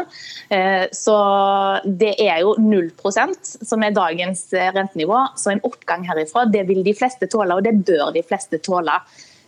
[0.52, 1.16] Eh, så
[1.84, 3.40] det er jo 0%
[3.70, 5.24] som er dagens rentenivå.
[5.40, 9.00] Så en oppgang herifra, det vil de fleste tåle, og det bør de fleste tåle.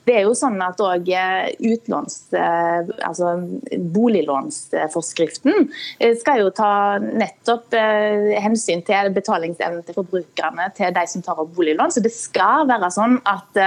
[0.02, 3.36] Det er jo sånn at eh, utlåns, eh, altså
[3.94, 5.68] Boliglånsforskriften
[6.02, 7.76] eh, skal jo ta nettopp
[8.42, 11.92] hensyn til betalingsevnen til forbrukerne til de som tar opp boliglån.
[11.94, 13.60] Så det skal være sånn at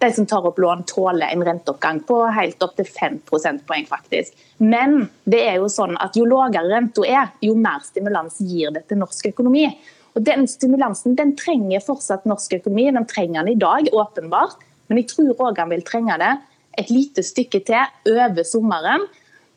[0.00, 4.32] de som tar opp lån, tåler en renteoppgang på helt opp til 5 prosentpoeng, faktisk.
[4.58, 8.86] Men det er jo sånn at jo lavere renta er, jo mer stimulans gir det
[8.88, 9.68] til norsk økonomi.
[10.16, 12.88] Og Den stimulansen den trenger fortsatt norsk økonomi.
[12.96, 14.64] Den trenger den i dag, åpenbart.
[14.88, 16.34] Men jeg tror òg han vil trenge det
[16.76, 19.06] et lite stykke til over sommeren.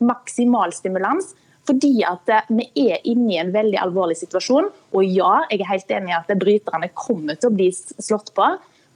[0.00, 1.34] Maksimal stimulans.
[1.68, 4.70] Fordi at eh, vi er inne i en veldig alvorlig situasjon.
[4.96, 8.48] Og ja, jeg er helt enig i at bryterne kommer til å bli slått på.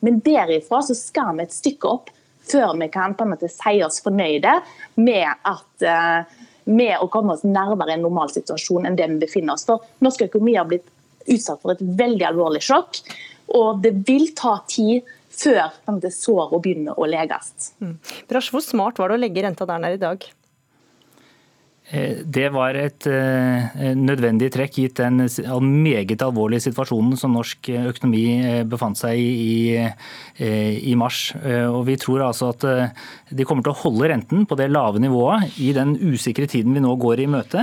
[0.05, 2.11] Men derifra så skal vi et stykke opp
[2.45, 4.59] før vi kan på en måte si oss fornøyde
[5.01, 9.57] med, at, eh, med å komme oss nærmere en normal situasjon enn det vi befinner
[9.57, 9.65] oss.
[9.69, 10.89] For norsk økonomi har blitt
[11.31, 13.01] utsatt for et veldig alvorlig sjokk.
[13.57, 17.73] Og det vil ta tid før det såret begynner å leges.
[17.83, 17.99] Mm.
[18.31, 20.27] Brash, hvor smart var det å legge renta der nede i dag?
[21.93, 25.27] Eh, det var et eh, nødvendig trekk gitt den
[25.85, 29.85] meget alvorlige situasjonen som norsk økonomi eh, befant seg i
[30.35, 31.29] i mars.
[31.45, 32.65] Og Vi tror altså at
[33.31, 36.83] de kommer til å holde renten på det lave nivået i den usikre tiden vi
[36.83, 37.63] nå går i møte.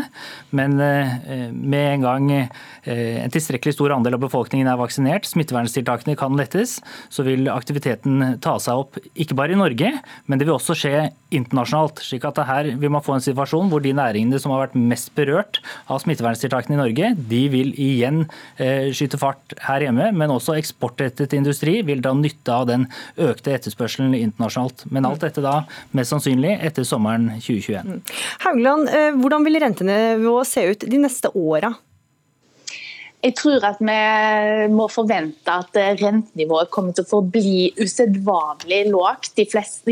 [0.55, 6.77] Men med en gang en tilstrekkelig stor andel av befolkningen er vaksinert, smitteverntiltakene kan lettes,
[7.11, 9.91] så vil aktiviteten ta seg opp ikke bare i Norge,
[10.31, 10.95] men det vil også skje
[11.35, 11.99] internasjonalt.
[12.07, 14.77] slik at her vil man få en situasjon hvor de næringene næringene som har vært
[14.77, 18.25] mest berørt av smitteverntiltakene i Norge, de vil igjen
[18.61, 20.11] eh, skyte fart her hjemme.
[20.15, 22.87] Men også eksportrettet industri vil dra nytte av den
[23.21, 24.85] økte etterspørselen internasjonalt.
[24.91, 25.61] Men alt dette da
[25.97, 27.87] mest sannsynlig etter sommeren 2021.
[27.87, 28.01] Mm.
[28.47, 31.73] Haugland, eh, hvordan vil rentenivået se ut de neste åra?
[33.21, 33.97] Jeg tror at vi
[34.73, 39.45] må forvente at rentenivået kommer til å forbli usedvanlig lågt de,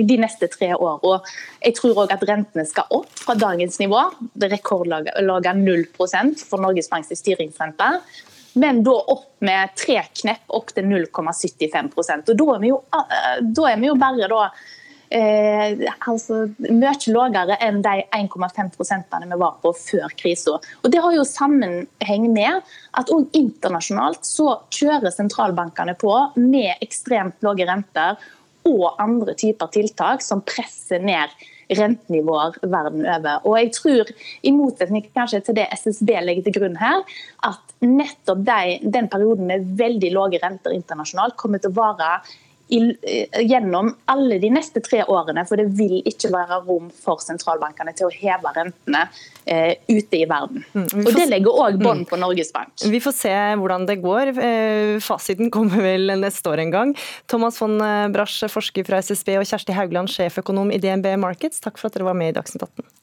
[0.09, 1.19] de neste tre årene.
[1.61, 4.01] Jeg tror òg at rentene skal opp fra dagens nivå.
[4.33, 7.91] Det rekordlave 0% for Norges Banks styringsrente.
[8.57, 13.69] Men da opp med tre knepp opp til 0,75% Og Da er vi jo, da
[13.69, 14.47] er vi jo bare da
[15.15, 20.59] eh, altså, mye lavere enn de 1,5 prosentene vi var på før krisen.
[20.85, 22.65] Det har jo sammenheng med
[22.99, 28.19] at òg internasjonalt så kjører sentralbankene på med ekstremt lave renter
[28.69, 31.31] og andre typer tiltak som presser ned
[31.77, 33.45] rentenivåer verden over.
[33.45, 37.03] Og jeg tror, i motsetning kanskje til det SSB legger til grunn her,
[37.45, 42.15] at nettopp de, den perioden med veldig lave renter internasjonalt kommer til å vare
[42.69, 45.45] gjennom alle de neste tre årene.
[45.49, 49.05] For det vil ikke være rom for sentralbankene til å heve rentene
[49.45, 50.63] eh, ute i verden.
[50.73, 52.09] Mm, og Det legger òg bånd mm.
[52.11, 52.73] på Norges Bank.
[52.85, 54.33] Vi får se hvordan det går.
[54.35, 56.95] Eh, fasiten kommer vel neste år en gang.
[57.31, 61.81] Thomas von eh, Brasch, forsker fra SSB, og Kjersti Haugland, sjeføkonom i DNB Markets, takk
[61.81, 62.98] for at dere var med i Dagsnytt 18.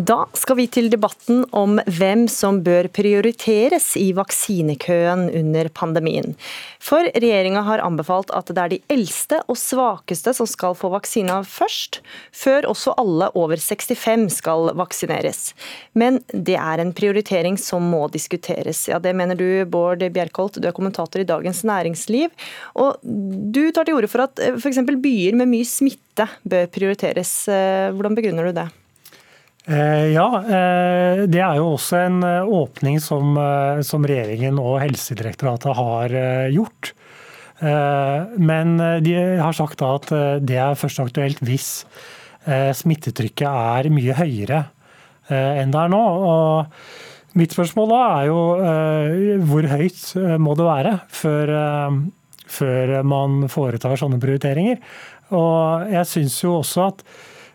[0.00, 6.36] Da skal vi til debatten om hvem som bør prioriteres i vaksinekøen under pandemien.
[6.80, 11.40] For regjeringa har anbefalt at det er de eldste og svakeste som skal få vaksina
[11.44, 12.00] først,
[12.32, 15.52] før også alle over 65 skal vaksineres.
[15.92, 18.86] Men det er en prioritering som må diskuteres.
[18.88, 22.30] Ja, Det mener du, Bård Bjerkholt, du er kommentator i Dagens Næringsliv.
[22.78, 24.80] Og du tar til orde for at f.eks.
[24.80, 27.42] byer med mye smitte bør prioriteres.
[27.50, 28.70] Hvordan begrunner du det?
[29.66, 33.36] Eh, ja, eh, det er jo også en eh, åpning som,
[33.84, 36.16] som regjeringen og Helsedirektoratet har
[36.54, 36.94] gjort.
[37.60, 40.06] Men de har sagt at
[40.48, 41.82] det er først aktuelt hvis
[42.78, 44.62] smittetrykket er mye høyere
[45.28, 46.00] enn det er nå.
[46.00, 48.38] Og mitt spørsmål da er jo
[49.50, 50.00] hvor høyt
[50.40, 51.52] må det være før,
[52.48, 54.80] før man foretar sånne prioriteringer?
[55.36, 57.04] Og jeg syns jo også at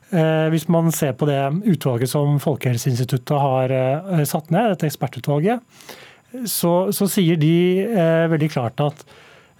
[0.10, 5.64] hvis man ser på det utvalget som Folkehelseinstituttet har eh, satt ned, dette ekspertutvalget,
[6.46, 9.04] så, så sier de eh, veldig klart at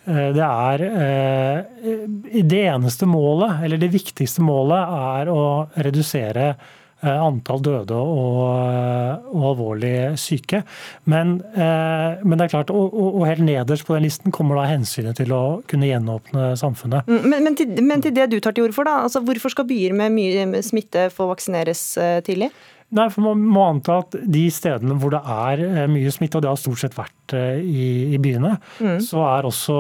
[0.06, 6.85] eh, det er eh, Det eneste målet, eller det viktigste målet, er å redusere Eh,
[7.12, 10.64] antall døde og, eh, og alvorlig syke.
[11.06, 14.64] Men, eh, men, det er klart, og, og, helt nederst på den listen kommer da
[14.72, 17.02] hensynet til å kunne gjenåpne samfunnet.
[17.10, 19.50] Mm, men, men, til, men til, det du tar til orde for, da, altså hvorfor
[19.54, 21.82] skal byer med mye smitte få vaksineres
[22.26, 22.50] tidlig?
[22.96, 26.52] Nei, for Man må anta at de stedene hvor det er mye smitte, og det
[26.52, 27.34] har stort sett vært
[27.66, 29.00] i, i byene, mm.
[29.04, 29.78] så er også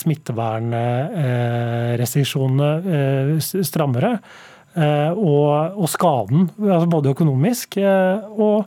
[0.00, 2.70] smittevernrestriksjonene
[3.44, 4.12] strammere.
[4.76, 8.66] Eh, og, og skaden, altså både økonomisk eh, og,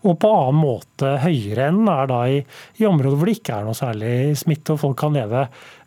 [0.00, 2.38] og, på annen måte høyere enn er da i,
[2.80, 5.42] i, områder hvor det ikke er noe særlig smitte, og folk kan leve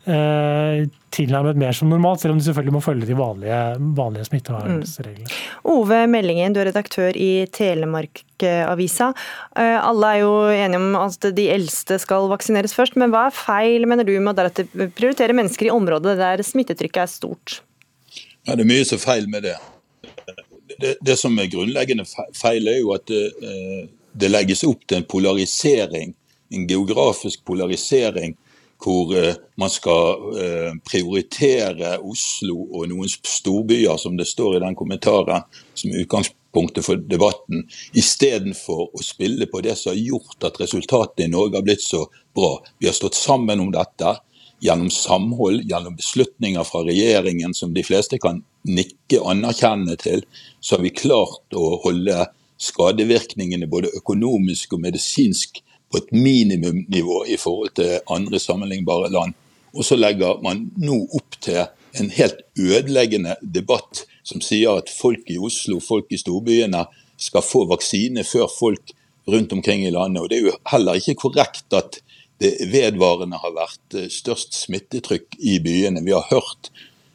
[0.06, 0.84] eh,
[1.14, 3.58] tilnærmet mer som normalt, selv om de selvfølgelig må følge de vanlige,
[3.98, 5.26] vanlige smittevernreglene.
[5.26, 5.66] Mm.
[5.74, 9.10] Ove Meldingen, du er redaktør i Telemarkavisa.
[9.58, 13.90] Alle er jo enige om at de eldste skal vaksineres først, men hva er feil,
[13.90, 14.50] mener du, med å
[14.94, 17.62] prioritere mennesker i områder der smittetrykket er stort?
[18.46, 19.56] Ja, Det er mye som er feil med det.
[20.78, 20.96] det.
[21.00, 22.04] Det, som er grunnleggende
[22.36, 26.14] feil, er jo at det, eh, det, legges opp til en polarisering,
[26.52, 28.36] en geografisk polarisering,
[28.84, 34.76] hvor eh, man skal eh, prioritere Oslo og noen storbyer, som det står i den
[34.76, 37.64] kommentaren, som utgangspunktet for debatten,
[37.96, 42.04] istedenfor å spille på det som har gjort at resultatet i Norge har blitt så
[42.36, 42.58] bra.
[42.78, 44.18] Vi har stått sammen om dette
[44.64, 50.24] gjennom samhold, gjennom beslutninger fra regjeringen som de fleste kan nikke anerkjennende til,
[50.60, 52.24] så har vi klart å holde
[52.64, 55.60] skadevirkningene både økonomisk og medisinsk
[55.92, 59.36] på et minimumnivå i forhold til andre sammenlignbare land.
[59.74, 61.66] Og så legger man nå opp til
[62.00, 66.86] en helt ødeleggende debatt som sier at folk i Oslo, folk i storbyene,
[67.20, 68.94] skal få vaksine før folk
[69.30, 70.22] rundt omkring i landet.
[70.22, 72.00] Og Det er jo heller ikke korrekt at
[72.42, 76.02] det vedvarende har vært eh, størst smittetrykk i byene.
[76.04, 76.70] Vi har hørt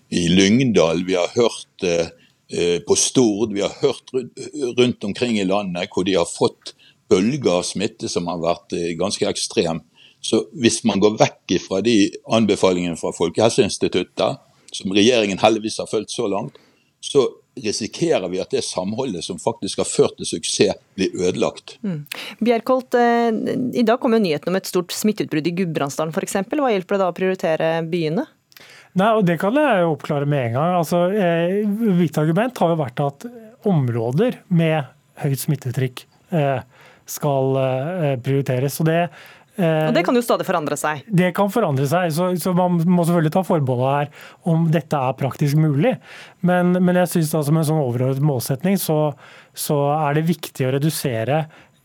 [0.09, 2.11] i Lyngdal, vi har hørt eh,
[2.53, 4.13] eh, på Stord, vi har hørt
[4.79, 6.73] rundt omkring i landet hvor de har fått
[7.09, 9.81] bølger av smitte som har vært ganske ekstrem.
[10.21, 14.43] Så hvis man går vekk fra de anbefalingene fra Folkehelseinstituttet,
[14.75, 16.59] som regjeringen heldigvis har fulgt så langt,
[17.01, 17.23] så
[17.63, 21.77] risikerer vi at det samholdet som faktisk har ført til suksess, blir ødelagt.
[21.85, 22.01] Mm.
[22.43, 23.29] Bjerkholt, eh,
[23.79, 26.41] I dag kom jo nyheten om et stort smitteutbrudd i Gudbrandsdalen f.eks.
[26.49, 28.25] Hva hjelper det da å prioritere byene?
[28.99, 30.75] Nei, og Det kan jeg oppklare med en gang.
[30.81, 33.27] Altså, eh, Mitt argument har jo vært at
[33.67, 34.87] områder med
[35.19, 36.61] høyt smittetrykk eh,
[37.09, 38.79] skal eh, prioriteres.
[38.79, 39.09] og det
[39.59, 41.03] og Det kan jo stadig forandre seg?
[41.07, 44.11] Det kan forandre seg, så, så man må selvfølgelig ta forbehold her
[44.49, 45.95] om dette er praktisk mulig.
[46.45, 48.99] Men, men jeg synes da som en sånn overordnet målsetning så,
[49.57, 51.43] så er det viktig å redusere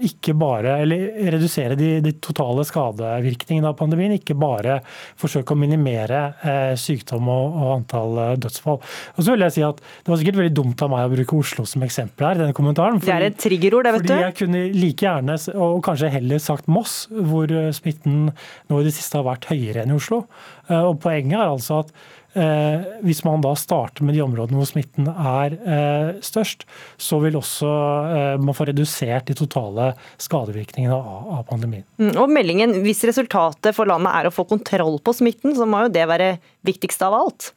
[0.09, 4.79] ikke bare, eller redusere de, de, totale skadevirkningene av pandemien, ikke bare
[5.21, 8.81] forsøke å minimere eh, sykdom og, og antall eh, dødsfall.
[9.15, 11.39] Og så vil jeg si at Det var sikkert veldig dumt av meg å bruke
[11.39, 12.39] Oslo som eksempel her.
[12.39, 13.01] i denne kommentaren.
[13.01, 14.11] Fordi, det er et triggerord, det, vet du.
[14.13, 18.29] Fordi jeg kunne like gjerne, og kanskje heller sagt Moss, hvor eh, smitten
[18.71, 20.25] nå i det siste har vært høyere enn i Oslo.
[20.69, 21.97] Eh, og Poenget er altså at
[22.35, 26.65] hvis man da starter med de områdene hvor smitten er eh, størst,
[26.99, 29.93] så vil også eh, man få redusert de totale
[30.23, 31.87] skadevirkningene av, pandemien.
[32.01, 35.85] Mm, og meldingen, Hvis resultatet for landet er å få kontroll på smitten, så må
[35.85, 36.35] jo det være
[36.67, 37.53] viktigst av alt?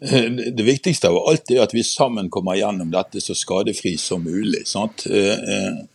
[0.00, 4.62] Det viktigste av alt er at vi sammen kommer gjennom dette så skadefri som mulig.
[4.64, 5.04] Sant?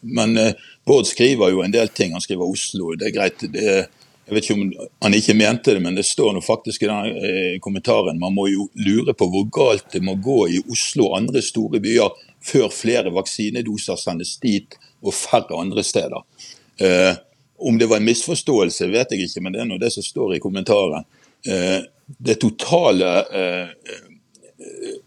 [0.06, 0.38] Men
[0.86, 2.14] Bård skriver jo en del ting.
[2.14, 3.48] Han skriver Oslo, det er greit.
[3.50, 3.88] det er
[4.26, 4.70] jeg vet ikke om
[5.06, 8.18] han ikke mente det, men det står nå faktisk i den eh, kommentaren.
[8.20, 11.82] Man må jo lure på hvor galt det må gå i Oslo og andre store
[11.84, 12.10] byer
[12.46, 16.26] før flere vaksinedoser sendes dit og færre andre steder.
[16.82, 17.14] Eh,
[17.70, 20.36] om det var en misforståelse, vet jeg ikke, men det er nå det som står
[20.36, 21.06] i kommentaren.
[21.46, 21.86] Eh,
[22.18, 24.02] det totale eh,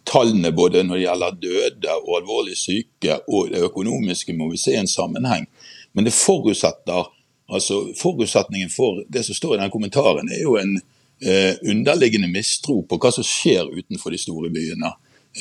[0.09, 4.77] tallene både når det gjelder døde og alvorlig syke og det økonomiske, må vi se
[4.77, 5.51] i en sammenheng.
[5.93, 7.11] Men det forutsetter
[7.49, 10.77] Altså, Forutsetningen for det som står i den kommentaren, er jo en
[11.25, 14.93] eh, underliggende mistro på hva som skjer utenfor de store byene.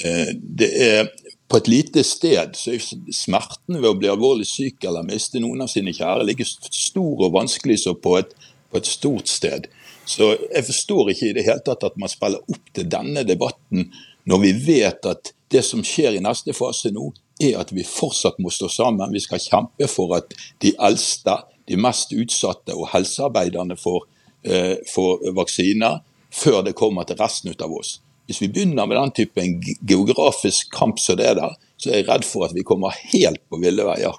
[0.04, 1.10] Eh, det er
[1.48, 2.82] På et lite sted så er
[3.16, 7.32] smerten ved å bli alvorlig syk eller miste noen av sine kjære like stor og
[7.38, 8.34] vanskelig som på et,
[8.68, 9.70] på et stort sted.
[10.04, 13.88] Så jeg forstår ikke i det hele tatt at man spiller opp til denne debatten
[14.28, 18.40] når vi vet at det som skjer i neste fase nå, er at vi fortsatt
[18.44, 19.14] må stå sammen.
[19.16, 21.38] Vi skal kjempe for at de eldste,
[21.68, 24.06] de mest utsatte og helsearbeiderne får,
[24.48, 26.02] eh, får vaksiner
[26.34, 28.00] før det kommer til resten av oss.
[28.28, 32.08] Hvis vi begynner med den typen geografisk kamp som det er der, så er jeg
[32.10, 34.16] redd for at vi kommer helt på ville veier.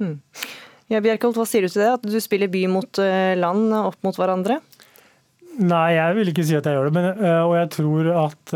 [0.00, 0.20] Hmm.
[0.88, 1.92] Ja, Bjerkholt, hva sier du til det?
[1.98, 4.60] At du spiller by mot eh, land opp mot hverandre?
[5.60, 6.94] Nei, jeg vil ikke si at jeg gjør det.
[6.96, 8.54] Men, eh, og jeg tror at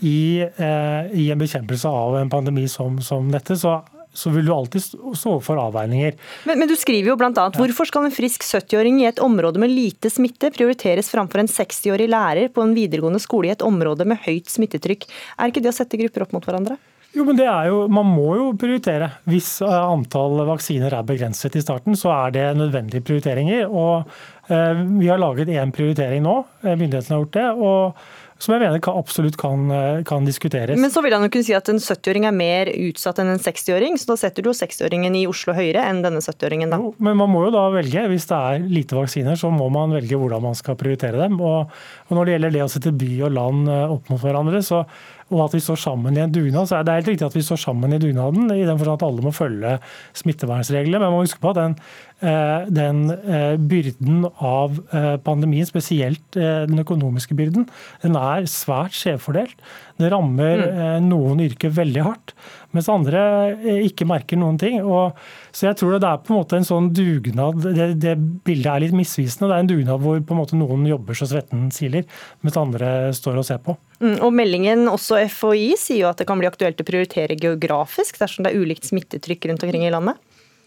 [0.00, 3.80] i, i, en bekjempelse av en pandemi som, som dette, så
[4.12, 4.82] så vil du alltid
[5.16, 6.16] stå for avveininger.
[6.48, 7.48] Men, men, du skriver jo bl.a.: Ja.
[7.54, 12.10] Hvorfor skal en frisk 70-åring i et område med lite smitte prioriteres framfor en 60-årig
[12.10, 15.06] lærer på en videregående skole i et område med høyt smittetrykk?
[15.38, 16.78] Er ikke det å sette grupper opp mot hverandre?
[17.10, 19.10] Jo, men det er jo, Man må jo prioritere.
[19.30, 23.66] Hvis eh, antall vaksiner er begrenset i starten, så er det nødvendige prioriteringer.
[23.66, 24.06] og
[24.50, 27.48] eh, Vi har laget én prioritering nå, eh, myndighetene har gjort det.
[27.50, 30.78] og som jeg mener kan, absolutt kan, eh, kan, diskuteres.
[30.80, 33.42] Men så vil han jo kunne si at en 70-åring er mer utsatt enn en
[33.42, 36.80] 60-åring, så da setter du jo 60-åringen i Oslo høyere enn denne 70-åringen, da.
[36.80, 38.06] Jo, men man må jo da velge.
[38.10, 41.36] Hvis det er lite vaksiner, så må man velge hvordan man skal prioritere dem.
[41.40, 41.68] Og,
[42.08, 44.84] og når det gjelder det å sette by og land eh, opp mot hverandre, så
[45.30, 46.68] og at vi står sammen i en dugnad.
[46.68, 49.06] Så er det helt riktig at vi står sammen i dugnaden, i den forstand at
[49.08, 49.76] alle må følge
[50.18, 50.98] smittevernreglene.
[50.98, 51.76] Men man må huske på at den
[52.20, 57.64] Eh, den eh, byrden av eh, pandemien, spesielt den økonomiske byrden,
[58.02, 59.56] den er svært skjevfordelt.
[60.00, 61.06] Det rammer mm.
[61.08, 62.34] noen yrker veldig hardt,
[62.76, 63.22] mens andre
[63.86, 64.78] ikke merker noen ting.
[64.84, 65.16] Og,
[65.52, 68.14] så jeg tror det er på en måte en sånn dugnad det, det,
[68.44, 69.48] bildet er litt misvisende.
[69.50, 72.08] Det er en dugnad hvor på en måte noen jobber så svetten siler,
[72.44, 73.76] mens andre står og ser på.
[74.00, 78.16] Mm, og Meldingen, også FHI, sier jo at det kan bli aktuelt å prioritere geografisk
[78.20, 80.16] dersom det er ulikt smittetrykk rundt omkring i landet?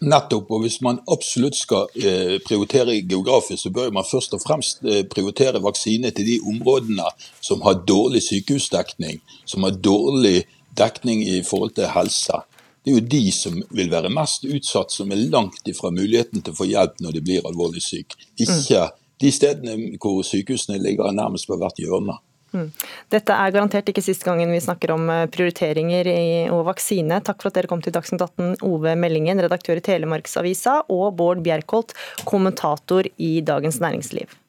[0.04, 0.52] Nettopp.
[0.52, 5.04] og Hvis man absolutt skal eh, prioritere geografisk, så bør man først og fremst eh,
[5.10, 7.08] prioritere vaksine til de områdene
[7.42, 10.44] som har dårlig sykehusdekning, som har dårlig
[10.78, 12.44] dekning i forhold til helse.
[12.84, 16.54] Det er jo de som vil være mest utsatt, som er langt ifra muligheten til
[16.54, 18.20] å få hjelp når de blir alvorlig syke.
[18.36, 18.90] Ikke
[19.24, 22.18] de stedene hvor sykehusene ligger nærmest på hvert hjørne.
[22.54, 22.70] Mm.
[23.14, 26.12] Dette er garantert ikke siste gangen vi snakker om eh, prioriteringer
[26.54, 27.18] og vaksine.
[27.26, 31.44] Takk for at dere kom til Dagsnytt 18, Ove Meldingen, redaktør i Telemarksavisa, og Bård
[31.46, 31.96] Bjerkholt,
[32.30, 34.43] kommentator i Dagens Næringsliv.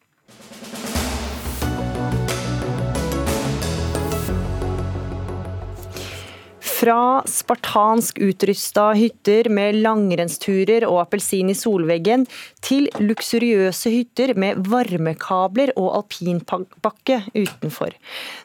[6.75, 12.25] Fra spartansk utrusta hytter med langrennsturer og appelsin i solveggen,
[12.65, 17.95] til luksuriøse hytter med varmekabler og alpinbakke utenfor.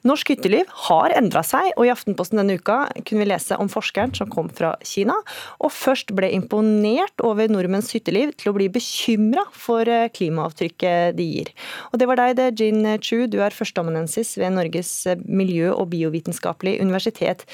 [0.05, 4.13] Norsk hytteliv har endra seg, og i Aftenposten denne uka kunne vi lese om forskeren
[4.17, 5.15] som kom fra Kina,
[5.57, 11.29] og først ble imponert over nordmenns hytteliv til å bli bekymra for eh, klimaavtrykket de
[11.31, 11.53] gir.
[11.89, 14.93] Og det var deg, det, Jin Chu, du er førsteamanuensis ved Norges
[15.25, 17.47] miljø- og biovitenskapelige universitet.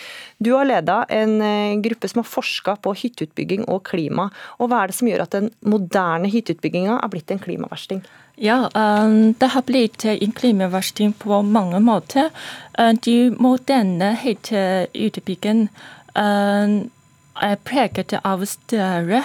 [0.44, 4.30] Du har leda en eh, gruppe som har forska på hytteutbygging og klima.
[4.60, 8.04] Og hva er det som gjør at den moderne hytteutbygginga er blitt en klimaversting?
[8.36, 12.34] Ja, um, det har blitt en klimaversting på mange måter.
[12.78, 15.70] Uh, de moderne hytteutbygging
[16.16, 19.20] er preget av større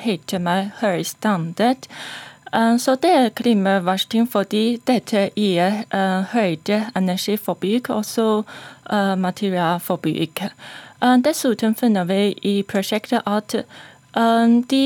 [0.00, 1.88] hytter med høy standard.
[2.80, 5.82] Så det er klimaversting fordi dette gir
[6.32, 8.00] høyere energiforbruk og
[9.16, 10.42] materialforbruk.
[11.00, 14.84] Eh, dessuten finner vi i prosjektet at eh, de,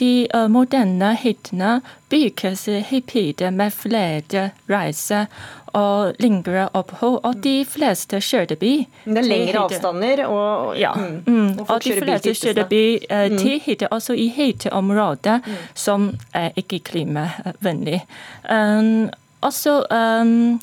[0.00, 0.12] de
[0.48, 5.28] moderne hyttene bygges hyppig med flere reiser
[5.76, 7.20] og lengre opphold.
[7.26, 8.84] Og de fleste kjører bil.
[9.04, 10.94] Det er lengre avstander og, ja.
[10.96, 11.20] Mm.
[11.26, 11.52] mm.
[11.60, 15.62] og, og de fleste kjører bil uh, til hytte, også i hytteområder mm.
[15.74, 18.02] som er ikke klimavennlig.
[18.50, 19.08] Um,
[19.44, 20.60] også um,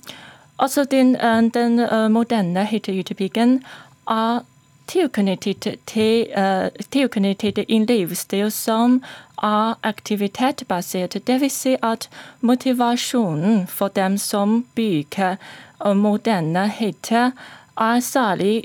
[0.60, 3.64] altså den, uh, den uh, moderne hytteutbyggingen
[4.10, 4.40] er
[4.88, 6.28] tilknyttet til,
[7.68, 9.04] en livsstil som
[9.44, 11.14] er aktivitetsbasert.
[11.28, 11.54] Dvs.
[11.54, 12.10] Si at
[12.42, 15.36] motivasjonen for dem som bygger
[15.94, 17.32] moderne hytter,
[17.78, 18.64] er særlig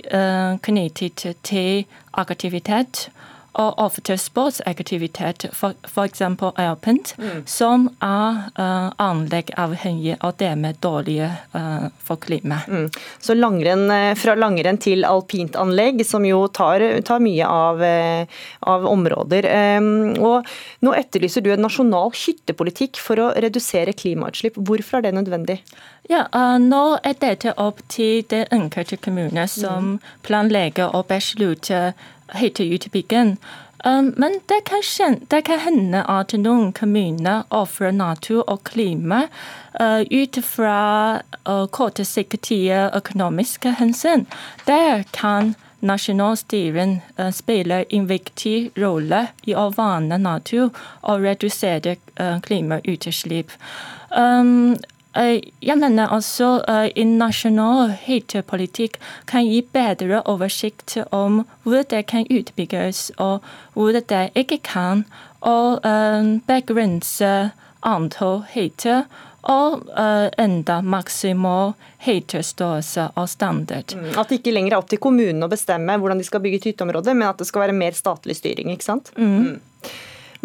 [0.63, 3.11] knyttet til aktivitet
[3.59, 6.23] og ofte sportsaktivitet, f.eks.
[6.23, 7.43] alpint, mm.
[7.51, 12.69] som er uh, anlegg avhengig av det med dårlige uh, for klimaet.
[12.71, 12.87] Mm.
[13.19, 17.83] Så langrenn, eh, fra langrenn til alpintanlegg, som jo tar, tar mye av,
[18.71, 19.49] av områder.
[19.81, 19.91] Um,
[20.23, 20.49] og
[20.85, 24.59] nå etterlyser du en nasjonal hyttepolitikk for å redusere klimautslipp.
[24.61, 25.61] Hvorfor er det nødvendig?
[26.11, 30.09] Ja, uh, Nå er dette opp til det enkelte kommune som mm.
[30.27, 31.93] planlegger å beslutte
[32.35, 33.37] hytteutbygging.
[33.37, 33.39] utbygging.
[34.17, 39.23] men det kan, hende at noen kommuner ofrer natur og klima
[39.81, 44.27] uh, ut fra uh, kortsiktige økonomiske hensyn.
[44.67, 50.71] Der kan nasjonalstyren uh, spille en viktig rolle i å verne natur
[51.03, 51.97] og redusere
[52.45, 53.51] klimautslipp.
[55.21, 58.99] Eh, jeg mener altså eh, en nasjonal hatepolitikk
[59.29, 63.45] kan gi bedre oversikt om hvor det kan utbygges og
[63.75, 65.05] hvor det ikke kan,
[65.41, 67.51] og eh, begrense
[67.81, 69.05] antall hater
[69.51, 69.87] og
[70.37, 71.71] enda maksimal
[72.05, 73.95] hyttestørrelse og standard.
[73.97, 76.59] Mm, at det ikke lenger er opp til kommunene å bestemme hvordan de skal bygge
[76.61, 79.09] et hytteområde, men at det skal være mer statlig styring, ikke sant?
[79.17, 79.33] Mm.
[79.33, 79.59] mm.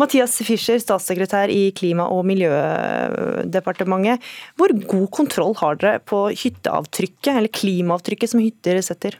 [0.01, 4.23] Mathias Fischer, statssekretær i Klima- og miljødepartementet.
[4.59, 9.19] Hvor god kontroll har dere på hytteavtrykket, eller klimaavtrykket som hytter setter?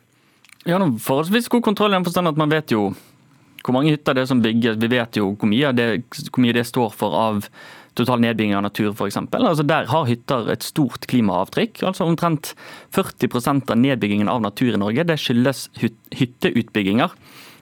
[0.66, 2.90] Ja, noen forholdsvis god kontroll i den forstand at man vet jo
[3.66, 4.78] hvor mange hytter det er som bygges.
[4.82, 5.88] Vi vet jo hvor mye det,
[6.30, 7.48] hvor mye det står for av
[7.98, 9.18] total nedbygging av natur f.eks.
[9.32, 11.82] Altså der har hytter et stort klimaavtrykk.
[11.90, 12.54] altså Omtrent
[12.94, 17.16] 40% av nedbyggingen av natur i Norge det skyldes hytteutbygginger.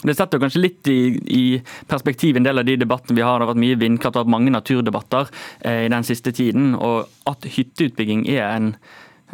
[0.03, 0.99] Det setter kanskje litt i,
[1.31, 1.43] i,
[1.89, 3.39] perspektiv en del av de debattene vi har.
[3.39, 5.31] Det har vært mye vindkraft og mange naturdebatter
[5.61, 6.73] eh, i den siste tiden.
[6.75, 8.75] Og at hytteutbygging er en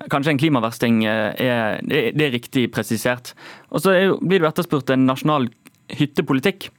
[0.07, 3.33] Kanskje en klimaversting eh, er, det er riktig presisert.
[3.67, 3.91] Og så
[4.21, 5.49] blir det etterspurt en nasjonal
[5.91, 6.69] hyttepolitikk.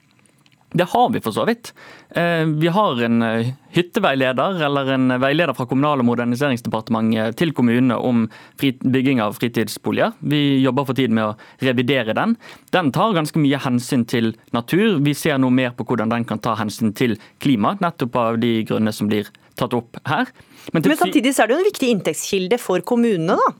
[0.73, 1.73] Det har vi for så vidt.
[2.11, 7.97] Eh, vi har en eh, hytteveileder, eller en veileder fra Kommunal- og moderniseringsdepartementet til kommunene
[7.99, 8.29] om
[8.61, 10.15] bygging av fritidsboliger.
[10.23, 12.37] Vi jobber for tiden med å revidere den.
[12.71, 15.01] Den tar ganske mye hensyn til natur.
[15.03, 18.61] Vi ser nå mer på hvordan den kan ta hensyn til klima, nettopp av de
[18.69, 20.31] grunnene som blir tatt opp her.
[20.71, 23.51] Men, Men samtidig er det jo en viktig inntektskilde for kommunene, da?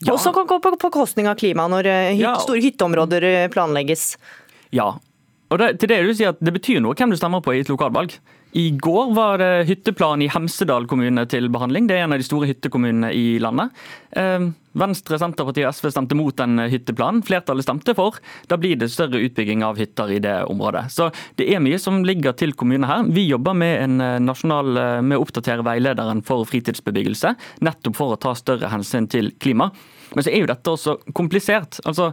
[0.00, 0.14] Ja.
[0.14, 2.34] Og som kan gå på bekostning av klima når hytte, ja.
[2.40, 4.14] store hytteområder planlegges.
[4.72, 4.94] Ja,
[5.50, 7.64] og det, til det du sier at det betyr noe hvem du stemmer på i
[7.64, 8.14] et lokalvalg.
[8.52, 11.86] I går var det hytteplan i Hemsedal kommune til behandling.
[11.86, 13.70] Det er en av de store hyttekommunene i landet.
[14.18, 14.48] Eh,
[14.80, 17.22] Venstre, Senterpartiet og SV stemte mot den hytteplanen.
[17.26, 18.18] Flertallet stemte for.
[18.50, 20.88] Da blir det større utbygging av hytter i det området.
[20.94, 23.06] Så det er mye som ligger til kommunene her.
[23.14, 27.36] Vi jobber med, en eh, nasjonal, eh, med å oppdatere veilederen for fritidsbebyggelse,
[27.66, 29.70] nettopp for å ta større hensyn til klima.
[30.14, 31.78] Men så er jo dette også komplisert.
[31.86, 32.10] Altså,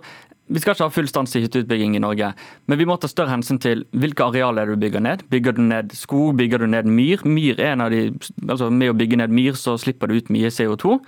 [0.47, 2.29] vi skal ikke ha full stans i hytteutbygging i Norge,
[2.71, 5.25] men vi må ta større hensyn til hvilke arealer du bygger ned.
[5.31, 7.23] Bygger du ned skog, bygger du ned myr?
[7.27, 8.05] Myr er en av de,
[8.47, 10.97] altså Med å bygge ned myr så slipper du ut mye CO2.
[10.97, 11.01] Um,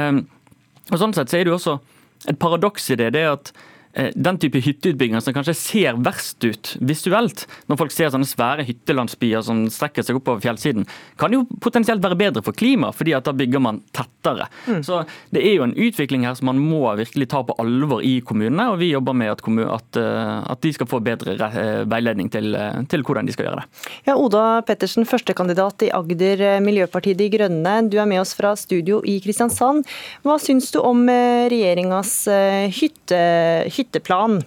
[0.00, 0.22] ehm,
[0.88, 1.76] og sånn sett så er det jo også
[2.32, 3.12] et paradoks i det.
[3.14, 3.52] det er at
[3.98, 9.42] den type hytteutbygginger som kanskje ser verst ut visuelt, når folk ser sånne svære hyttelandsbyer
[9.44, 10.86] som strekker seg oppover fjellsiden,
[11.18, 14.48] kan jo potensielt være bedre for klimaet, fordi at da bygger man tettere.
[14.68, 14.82] Mm.
[14.86, 15.02] Så
[15.34, 18.70] Det er jo en utvikling her som man må virkelig ta på alvor i kommunene,
[18.72, 22.56] og vi jobber med at, at, eh, at de skal få bedre eh, veiledning til,
[22.88, 23.90] til, hvordan de skal gjøre det.
[24.08, 27.74] Ja, Oda Pettersen, førstekandidat i Agder Miljøpartiet De Grønne.
[27.90, 29.86] Du er med oss fra studio i Kristiansand.
[30.26, 32.14] Hva syns du om regjeringas
[32.78, 33.20] hytte,
[33.74, 34.42] hytte hytteplan.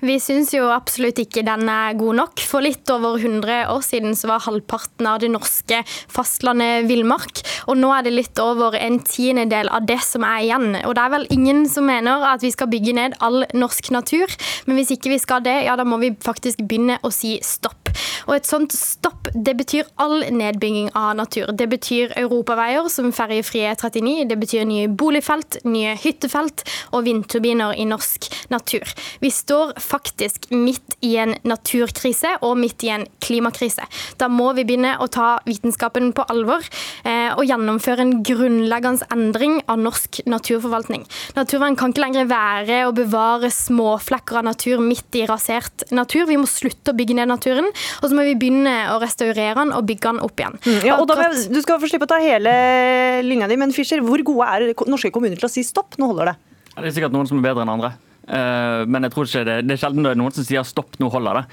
[0.00, 2.40] Vi syns jo absolutt ikke den er god nok.
[2.40, 7.42] For litt over 100 år siden så var halvparten av det norske fastlandet villmark.
[7.68, 10.70] Og nå er det litt over en tiendedel av det som er igjen.
[10.86, 14.32] Og det er vel ingen som mener at vi skal bygge ned all norsk natur.
[14.64, 17.79] Men hvis ikke vi skal det, ja da må vi faktisk begynne å si stopp.
[18.28, 21.50] Og et sånt stopp, det betyr all nedbygging av natur.
[21.56, 26.64] Det betyr europaveier som ferjefrie 39, det betyr nye boligfelt, nye hyttefelt
[26.94, 28.86] og vindturbiner i norsk natur.
[29.22, 33.86] Vi står faktisk midt i en naturkrise og midt i en klimakrise.
[34.20, 36.64] Da må vi begynne å ta vitenskapen på alvor
[37.04, 41.06] eh, og gjennomføre en grunnleggende endring av norsk naturforvaltning.
[41.36, 46.26] Naturvern kan ikke lenger være å bevare småflekker av natur midt i rasert natur.
[46.28, 47.70] Vi må slutte å bygge ned naturen,
[48.00, 50.58] og så må vi begynne å restaurere den og bygge den opp igjen.
[50.64, 52.54] Mm, ja, og da, du skal få slippe å ta hele
[53.26, 55.98] linja di, men Fischer, hvor gode er norske kommuner til å si stopp?
[56.00, 56.38] Nå holder det.
[56.76, 57.94] Det er sikkert noen som er bedre enn andre.
[58.30, 60.98] Eh, men jeg tror ikke det, det er sjelden det er noen som sier stopp,
[61.02, 61.44] nå holder det.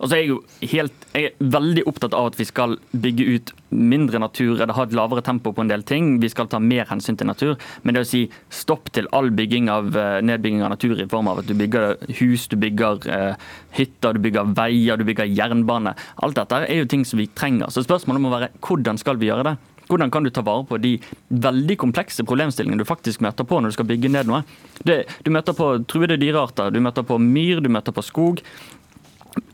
[0.00, 0.38] Og så er Jeg jo
[0.72, 4.84] helt, jeg er veldig opptatt av at vi skal bygge ut mindre natur eller ha
[4.84, 6.18] et lavere tempo på en del ting.
[6.20, 7.56] Vi skal ta mer hensyn til natur.
[7.82, 11.28] Men det å si stopp til all bygging av, eh, nedbygging av natur i form
[11.28, 13.34] av at du bygger hus, du bygger eh,
[13.76, 17.70] hytter, du bygger veier, du bygger jernbane Alt dette er jo ting som vi trenger.
[17.70, 19.56] Så spørsmålet må være hvordan skal vi gjøre det?
[19.90, 20.92] Hvordan kan du ta vare på de
[21.28, 24.44] veldig komplekse problemstillingene du faktisk møter på når du skal bygge ned noe?
[24.86, 28.44] Det, du møter på truede dyrearter, du møter på myr, du møter på skog.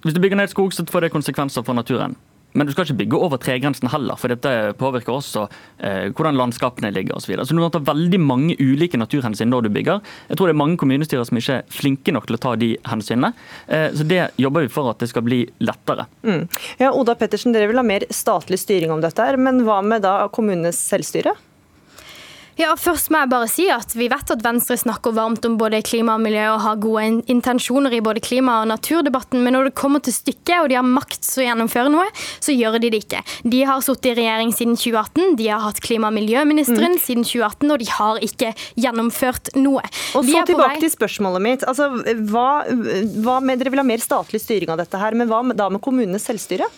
[0.04, 2.16] Hvis du bygger ned skog, så får det konsekvenser for naturen.
[2.56, 5.44] Men du skal ikke bygge over tregrensen heller, for dette påvirker også
[5.84, 7.26] eh, hvordan landskapene ligger osv.
[7.26, 7.46] Så, videre.
[7.46, 10.00] så du må ta veldig mange ulike naturhensyn når du bygger.
[10.30, 12.70] Jeg tror det er mange kommunestyrer som ikke er flinke nok til å ta de
[12.88, 13.32] hensynene.
[13.66, 16.08] Eh, så det jobber vi for at det skal bli lettere.
[16.24, 16.46] Mm.
[16.80, 20.22] Ja, Oda Pettersen, dere vil ha mer statlig styring om dette, men hva med da
[20.32, 21.36] kommunenes selvstyre?
[22.56, 25.82] Ja, først må jeg bare si at Vi vet at Venstre snakker varmt om både
[25.84, 29.74] klima og miljø og har gode intensjoner i både klima- og naturdebatten, men når det
[29.76, 32.06] kommer til stykket og de har makt til å gjennomføre noe,
[32.40, 33.20] så gjør de det ikke.
[33.44, 37.02] De har sittet i regjering siden 2018, de har hatt klima- og miljøministeren mm.
[37.02, 38.52] siden 2018, og de har ikke
[38.86, 39.84] gjennomført noe.
[40.16, 41.66] Og så tilbake til spørsmålet mitt.
[41.68, 41.90] Altså,
[42.30, 42.64] hva,
[43.20, 45.84] hva med, Dere vil ha mer statlig styring av dette, her, men hva da med
[45.84, 46.68] kommunenes selvstyre?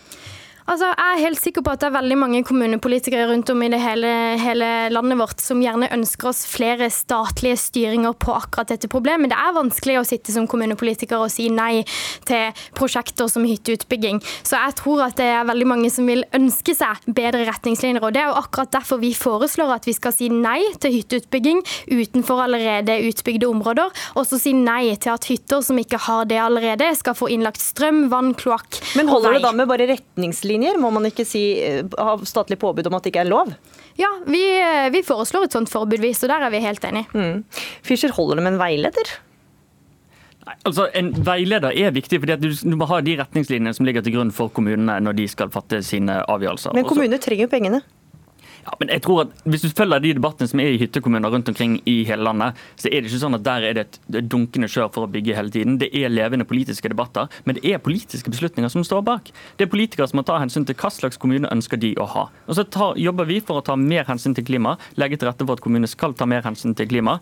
[0.69, 3.71] Altså, jeg er helt sikker på at det er veldig mange kommunepolitikere rundt om i
[3.73, 8.91] det hele, hele, landet vårt som gjerne ønsker oss flere statlige styringer på akkurat dette
[8.93, 9.31] problemet.
[9.33, 11.87] Det er vanskelig å sitte som kommunepolitiker og si nei
[12.29, 14.21] til prosjekter som hytteutbygging.
[14.45, 18.05] Så jeg tror at det er veldig mange som vil ønske seg bedre retningslinjer.
[18.05, 21.65] og Det er jo akkurat derfor vi foreslår at vi skal si nei til hytteutbygging
[21.95, 23.89] utenfor allerede utbygde områder,
[24.21, 27.65] og så si nei til at hytter som ikke har det allerede, skal få innlagt
[27.65, 28.95] strøm, vann, kloakk og vei.
[29.01, 30.58] Men holder det da med bare retningslinjer?
[30.59, 30.81] Retningslinjer?
[30.81, 33.55] Må man ikke si, eh, ha statlig påbud om at det ikke er lov?
[33.97, 37.07] Ja, vi, eh, vi foreslår et sånt forbud, så der er vi helt enig.
[37.13, 37.45] Mm.
[37.83, 39.19] Fischer, holder det med en veileder?
[40.65, 44.03] Altså En veileder er viktig, fordi at du, du må ha de retningslinjene som ligger
[44.03, 46.73] til grunn for kommunene når de skal fatte sine avgjørelser.
[46.75, 47.83] Men kommunene trenger jo pengene?
[48.69, 51.49] Ja, men jeg tror at Hvis du følger de debattene som er i hyttekommuner rundt
[51.49, 54.69] omkring i hele landet, så er det ikke sånn at der er det et dunkende
[54.69, 55.79] kjør for å bygge hele tiden.
[55.81, 59.31] Det er levende politiske debatter, men det er politiske beslutninger som står bak.
[59.57, 62.27] Det er politikere som må ta hensyn til hva slags kommune ønsker de å ha.
[62.47, 65.47] Og Så tar, jobber vi for å ta mer hensyn til klima, legge til rette
[65.47, 67.19] for at kommunene skal ta mer hensyn til klima.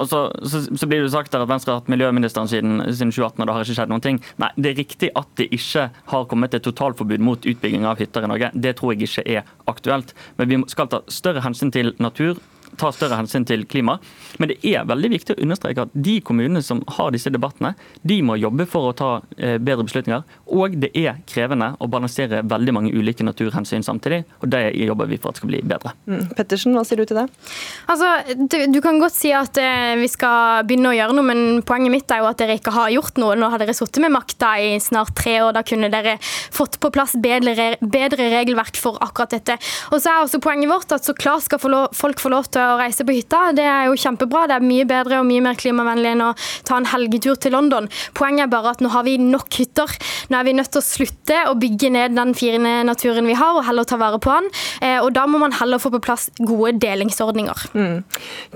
[0.00, 3.42] Og så, så, så, blir det sagt at Venstre har hatt miljøministeren siden, siden 2018,
[3.42, 4.20] og det har ikke skjedd noen ting.
[4.42, 8.26] Nei, det er riktig at det ikke har kommet et totalforbud mot utbygging av hytter
[8.26, 8.52] i Norge.
[8.54, 10.14] Det tror jeg ikke er aktuelt.
[10.38, 12.40] Men vi skal ta større hensyn til natur,
[12.80, 13.98] ta større hensyn til klima.
[14.40, 18.18] Men det er veldig viktig å understreke at de kommunene som har disse debattene, de
[18.24, 20.24] må jobbe for å ta eh, bedre beslutninger.
[20.56, 24.22] Og det er krevende å balansere veldig mange ulike naturhensyn samtidig.
[24.40, 25.94] Og det jobber vi for at skal bli bedre.
[26.06, 26.32] Mm.
[26.38, 27.26] Pettersen, hva sier du til det?
[27.92, 31.62] Altså, du, du kan godt si at eh, vi skal begynne å gjøre noe, men
[31.66, 33.36] poenget mitt er jo at dere ikke har gjort noe.
[33.38, 35.52] Nå har dere sittet med makta i snart tre år.
[35.56, 39.58] Da kunne dere fått på plass bedre, bedre regelverk for akkurat dette.
[39.92, 41.60] Og så er også poenget vårt at så klart skal
[41.96, 43.40] folk få lov til å reise på hytta.
[43.56, 44.46] Det er jo kjempebra.
[44.50, 46.30] Det er mye bedre og mye mer klimavennlig enn å
[46.68, 47.88] ta en helgetur til London.
[48.18, 49.92] Poenget er bare at nå har vi nok hytter.
[50.30, 53.58] Nå er vi nødt til å slutte å bygge ned den fine naturen vi har,
[53.58, 54.50] og heller ta vare på den.
[54.80, 57.66] Eh, og da må man heller få på plass gode delingsordninger.
[57.74, 58.02] Mm.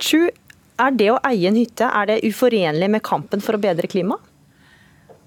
[0.01, 0.29] Chu,
[0.77, 4.23] er det å eie en hytte er det uforenlig med kampen for å bedre klimaet?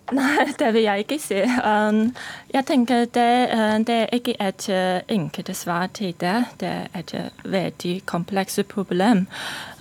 [0.17, 1.41] Nei, det vil jeg ikke si.
[1.43, 2.15] Um,
[2.53, 6.45] jeg tenker det, uh, det er ikke et uh, enkelt svar til det.
[6.59, 9.27] Det er et uh, veldig komplekst problem.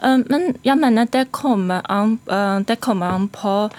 [0.04, 2.20] Um, men jeg mener det kommer an,
[2.68, 3.70] det kommer an på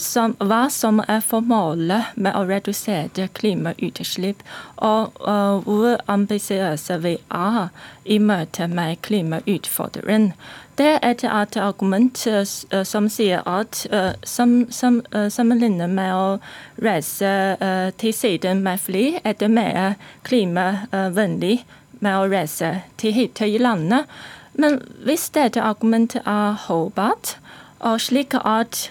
[0.00, 4.40] som, hva som er formålet med å redusere klimautslipp,
[4.76, 5.12] og
[5.66, 7.68] hvor ambisiøse vi er
[8.04, 10.32] i møte med klimautfordringen.
[10.78, 16.26] Det er et argument uh, som sier at uh, som, som, sammenlignet med å
[16.82, 17.30] reise
[17.98, 19.96] til siden med fly, er det mer
[20.28, 21.64] klimavennlig
[21.98, 24.06] med å reise til hytta i landet.
[24.54, 27.34] Men hvis dette argumentet er holdbart,
[27.82, 28.84] og slik at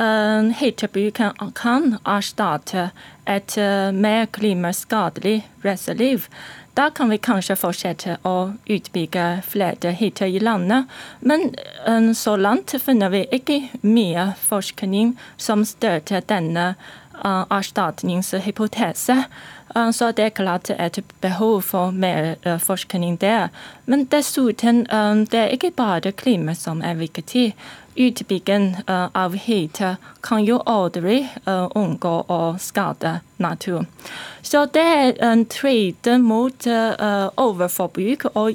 [0.00, 2.88] uh, hyttebruk kan, kan erstatte
[3.28, 3.56] et
[3.92, 6.26] mer klimaskadelig reiseliv,
[6.74, 10.90] da kan vi kanskje fortsette å utbygge flere hytter i landet.
[11.20, 11.52] Men
[11.86, 16.74] um, så langt finner vi ikke mye forskning som støtter denne
[17.24, 19.24] erstatningshypotese.
[19.76, 23.48] Uh, så det er klart et behov for mer uh, forskning der.
[23.86, 24.86] Men dessuten,
[25.30, 27.54] det er ikke bare klima som er viktig
[27.96, 28.76] utbygging
[29.14, 33.84] av hytter kan jo aldri unngå å skade natur.
[34.42, 38.50] Så det er en trade mot overforbruk og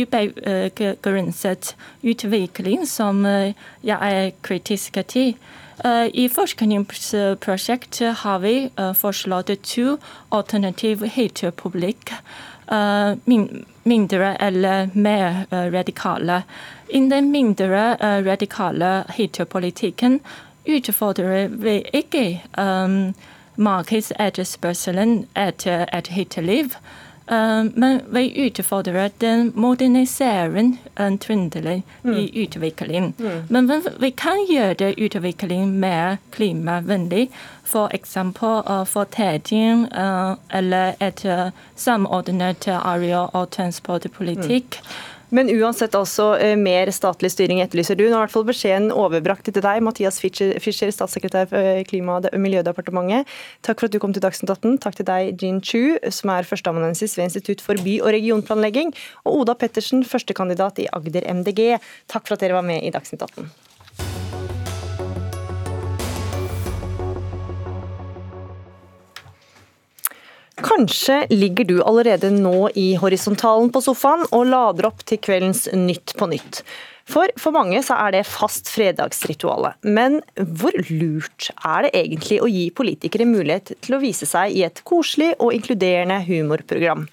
[0.00, 5.34] ubegrenset utvikling som jeg er kritisk til.
[6.12, 9.96] I forskningsprosjektet har vi foreslått to
[10.28, 12.12] alternative hyttepublikk
[12.68, 13.16] uh,
[13.88, 16.42] mindre eller mer radikale.
[16.88, 20.20] I den mindre radikale hyttepolitikken
[20.68, 23.14] utfordrer vi ikke um,
[23.56, 26.76] markedsetterspørselen etter et hytteliv.
[27.30, 32.16] Men vi utfordrer den moderniseringen trendelig mm.
[32.16, 33.14] i utvikling.
[33.18, 33.46] Mm.
[33.48, 33.70] Men
[34.00, 37.28] vi kan gjøre utvikling mer klimavennlig.
[37.64, 38.16] F.eks.
[38.16, 44.80] Uh, fortetting uh, eller et uh, samordnet areal- og transportpolitikk.
[44.80, 45.19] Mm.
[45.34, 48.04] Men uansett altså eh, mer statlig styring etterlyser du.
[48.08, 52.18] Nå har i hvert fall beskjeden overbrakt til deg, Mathias Fischer, statssekretær for eh, Klima-
[52.18, 53.30] og miljødepartementet.
[53.66, 54.78] Takk for at du kom til Dagsnytt 18.
[54.82, 59.42] Takk til deg, Jean Chu, som er førsteamanuensis ved Institutt for by- og regionplanlegging, og
[59.44, 61.76] Oda Pettersen, førstekandidat i Agder MDG.
[62.10, 63.69] Takk for at dere var med i Dagsnytt 18.
[70.60, 76.16] Kanskje ligger du allerede nå i horisontalen på sofaen og lader opp til kveldens Nytt
[76.18, 76.62] på nytt.
[77.10, 79.80] For for mange så er det fast fredagsritualet.
[79.82, 84.62] Men hvor lurt er det egentlig å gi politikere mulighet til å vise seg i
[84.66, 87.08] et koselig og inkluderende humorprogram?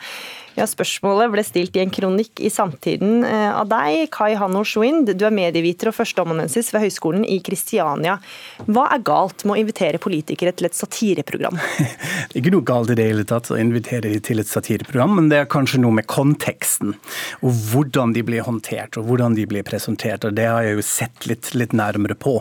[0.58, 5.12] Ja, Spørsmålet ble stilt i en kronikk i Samtiden eh, av deg, Kai Hanno Schwind.
[5.14, 8.16] Du er medieviter og førsteamanuensis ved Høgskolen i Kristiania.
[8.66, 11.60] Hva er galt med å invitere politikere til et satireprogram?
[12.28, 15.14] Det er ikke noe galt i det hele tatt å invitere dem til et satireprogram,
[15.18, 16.95] men det er kanskje noe med konteksten.
[17.45, 20.26] Og hvordan de blir håndtert, og hvordan de blir presentert.
[20.26, 22.36] og Det har jeg jo sett litt, litt nærmere på.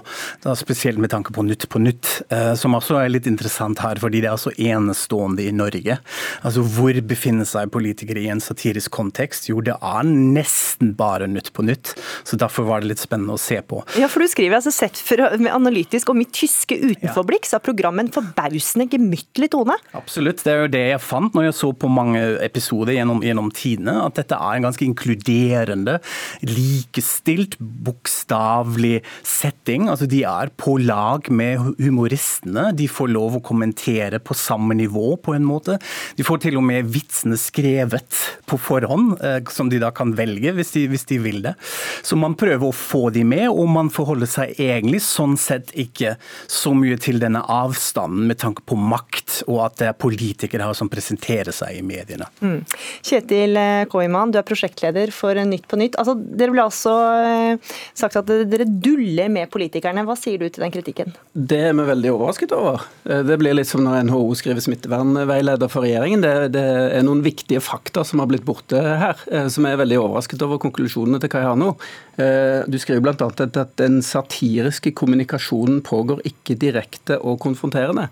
[0.45, 4.01] Da spesielt med tanke på Nytt på Nytt, eh, som også er litt interessant her,
[4.03, 6.01] fordi det er så enestående i Norge.
[6.43, 9.49] Altså Hvor befinner seg politikere politikere i en satirisk kontekst.
[9.51, 11.95] Jo, det er nesten bare Nytt på nytt.
[12.25, 13.83] Så derfor var det litt spennende å se på.
[13.99, 17.65] Ja, for du skriver altså sett fra, med analytisk og mitt tyske utenforblikk, så har
[17.67, 19.75] programmet en forbausende gemyttlig tone.
[19.93, 20.45] Absolutt.
[20.45, 23.97] Det er jo det jeg fant når jeg så på mange episoder gjennom, gjennom tidene.
[24.07, 25.99] At dette er en ganske inkluderende,
[26.47, 29.91] likestilt, bokstavelig setting.
[29.93, 32.71] Altså de er på lag med humoristene.
[32.77, 35.81] De får lov å kommentere på samme nivå, på en måte.
[36.17, 40.15] De får til og med vitsene skrevet skrevet på forhånd, eh, som de da kan
[40.15, 41.55] velge hvis de, hvis de, vil det.
[42.03, 46.17] Så man prøver å få de med, og man forholder seg egentlig sånn sett ikke
[46.47, 50.75] så mye til denne avstanden med tanke på makt, og at det er politikere her
[50.75, 52.29] som presenterer seg i mediene.
[52.41, 52.63] Mm.
[53.03, 55.99] Kjetil eh, Koiman, du er prosjektleder for Nytt på Nytt.
[55.99, 60.07] Altså, dere ble altså eh, sagt at dere duller med politikerne.
[60.07, 61.17] Hva sier du til den kritikken?
[61.35, 62.87] Det er vi veldig overrasket over.
[63.03, 66.23] Det blir litt som når NHO skriver smittevernveileder for regjeringen.
[66.23, 69.17] Det, det er noen viktige fakta fakta som har blitt borte her,
[69.49, 71.77] som som er veldig overrasket over konklusjonene til Kayano.
[72.21, 73.29] Eh, du skriver bl.a.
[73.47, 78.11] at den satiriske kommunikasjonen pågår ikke direkte og konfronterende.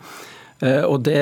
[0.64, 1.20] Eh, og det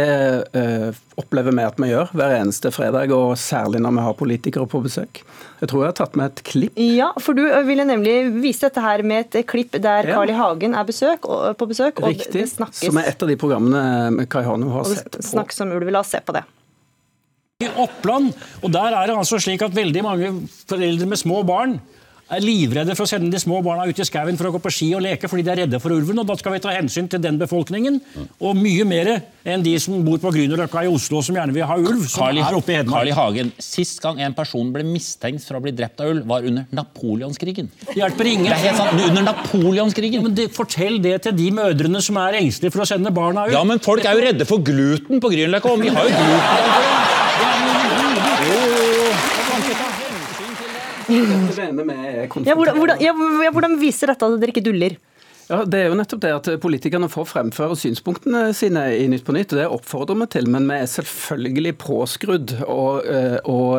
[1.18, 4.82] opplever vi at vi gjør hver eneste fredag, og særlig når vi har politikere på
[4.84, 5.24] besøk.
[5.60, 6.78] Jeg tror jeg har tatt med et klipp.
[6.78, 10.14] Ja, for du ville nemlig vise dette her med et klipp der ja.
[10.14, 10.38] Carl I.
[10.38, 11.26] Hagen er besøk,
[11.58, 11.98] på besøk.
[12.06, 15.18] Riktig, som er et av de programmene Kai Hano har sett på.
[15.18, 15.90] Det Snakkes om ulv.
[15.90, 16.46] La oss se på det
[17.62, 18.32] i Oppland.
[18.62, 20.34] Og der er det altså slik at veldig mange
[20.68, 21.78] foreldre med små barn
[22.32, 24.72] er livredde for å sende de små barna ut i skauen for å gå på
[24.72, 26.20] ski og leke fordi de er redde for ulven.
[26.22, 27.98] og Da skal vi ta hensyn til den befolkningen,
[28.40, 29.10] og mye mer
[29.44, 32.06] enn de som bor på Grünerløkka i Oslo som gjerne vil ha ulv.
[32.08, 33.10] som Carl, er oppe i Hedmark.
[33.10, 33.18] Carl.
[33.18, 36.64] Hagen, Sist gang en person ble mistenkt for å bli drept av ulv, var under
[36.72, 37.68] napoleonskrigen.
[37.90, 38.48] Det hjelper ingen.
[38.48, 40.22] Det er helt sant, under napoleonskrigen.
[40.22, 43.48] Ja, men det, Fortell det til de mødrene som er engstelige for å sende barna
[43.48, 43.56] ut.
[43.56, 47.21] Ja, men folk er jo redde for gluten på Grünerløkka, vi har jo gluten.
[52.46, 53.12] Ja, hvordan, hvordan, ja,
[53.52, 54.94] hvordan viser dette at dere ikke duller?
[55.52, 59.36] Ja, Det er jo nettopp det at politikerne får fremføre synspunktene sine i Nytt på
[59.36, 59.52] Nytt.
[59.52, 63.04] og Det oppfordrer vi til, men vi er selvfølgelig påskrudd og,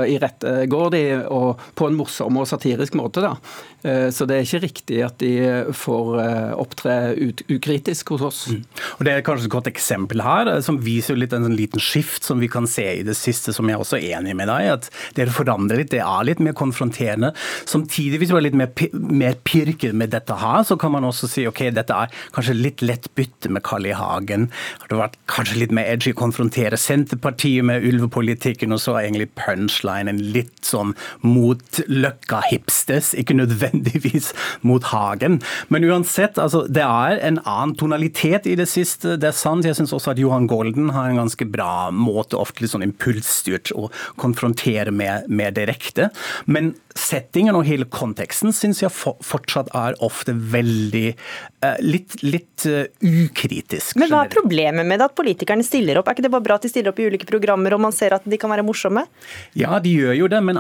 [0.06, 1.04] i rette går de
[1.34, 3.24] og på en morsom og satirisk måte.
[3.26, 3.36] da.
[3.84, 5.34] Eh, så det er ikke riktig at de
[5.74, 6.14] får
[6.60, 7.16] opptre opptre
[7.50, 8.48] ukritisk hos oss.
[8.50, 8.64] Mm.
[9.00, 11.80] Og Det er kanskje et godt eksempel her, eh, som viser litt en sånn liten
[11.80, 14.72] skift som vi kan se i det siste, som jeg også er enig med deg
[14.74, 15.92] at dere forandrer litt.
[15.92, 17.34] Det er litt mer konfronterende.
[17.66, 21.30] Samtidig, hvis du er litt mer, mer pirket med dette her, så kan man også
[21.30, 23.94] si ok, dette er kanskje litt lett bytte med Carl I.
[23.94, 24.50] Hagen.
[24.90, 29.30] Det vært kanskje litt mer edgy å konfrontere Senterpartiet med ulvepolitikken, og så er egentlig
[29.40, 30.94] punchlinen litt sånn
[31.26, 33.14] mot Løkka-hipsters.
[33.20, 34.32] Ikke nødvendigvis
[34.66, 35.40] mot Hagen.
[35.74, 39.18] Men uansett, altså, det er en annen tonalitet i det siste.
[39.22, 39.68] Det er sant.
[39.68, 43.74] Jeg syns også at Johan Golden har en ganske bra måte, ofte litt sånn impulsstyrt,
[43.74, 43.90] å
[44.22, 46.10] konfrontere med, med direkte.
[46.46, 51.14] Men settingen og hele konteksten syns jeg fortsatt er ofte veldig
[51.84, 53.98] litt, litt uh, ukritisk.
[54.00, 56.10] Men hva er problemet med det at politikerne stiller opp?
[56.10, 58.16] Er ikke det bare bra at de stiller opp i ulike programmer og man ser
[58.18, 59.06] at de kan være morsomme?
[59.60, 60.60] Ja, de gjør jo det, men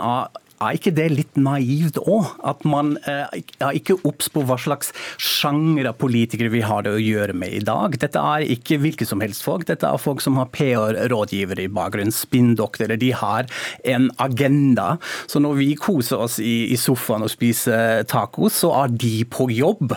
[0.63, 2.33] er ikke det litt naivt òg?
[2.43, 3.29] At man er
[3.75, 4.91] ikke obs på hva slags
[5.21, 7.97] sjanger av politikere vi har det å gjøre med i dag.
[7.99, 9.65] Dette er ikke hvilke som helst folk.
[9.69, 12.99] Dette er folk som har PR-rådgivere i bakgrunnen, spinndoktorer.
[12.99, 13.49] De har
[13.83, 14.97] en agenda.
[15.27, 19.93] Så når vi koser oss i, sofaen og spiser tacos, så er de på jobb.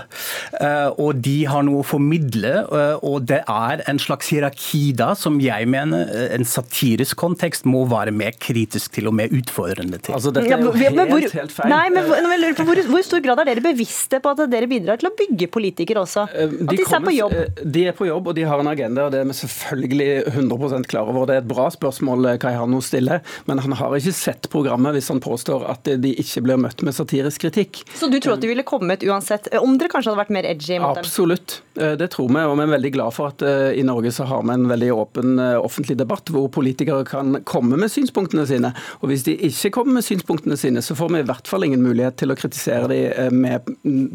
[0.61, 2.55] Uh, og de har noe å formidle.
[2.71, 7.85] Uh, og det er en slags hierarki da som jeg mener en satirisk kontekst må
[7.91, 10.17] være mer kritisk til og mer utfordrende til.
[10.17, 11.73] Altså, dette er jo helt, hvor, helt feil.
[11.73, 15.11] Nei, men hvor, hvor, hvor, stor grad er dere bevisste på at dere bidrar til
[15.11, 16.27] å bygge politikere også?
[16.27, 17.37] At de, de er på jobb?
[17.77, 20.91] De er på jobb, og de har en agenda, og det er vi selvfølgelig 100%
[20.91, 21.29] klar over.
[21.29, 25.11] Det er et bra spørsmål Kai Hano stiller, men han har ikke sett programmet hvis
[25.13, 27.83] han påstår at de ikke blir møtt med satirisk kritikk.
[27.97, 30.81] Så du tror at de ville kommet uansett, om dere kanskje hadde vært mer edgy
[30.81, 31.05] mot dem?
[31.05, 33.45] Absolutt, det tror vi, og vi er veldig glad for at
[33.77, 37.93] i Norge så har vi en veldig åpen offentlig debatt hvor politikere kan komme med
[37.93, 38.73] synspunktene sine.
[39.01, 41.83] Og hvis de ikke kommer med synspunktene sine, så får vi i hvert fall ingen
[41.85, 43.67] mulighet til å kritisere dem med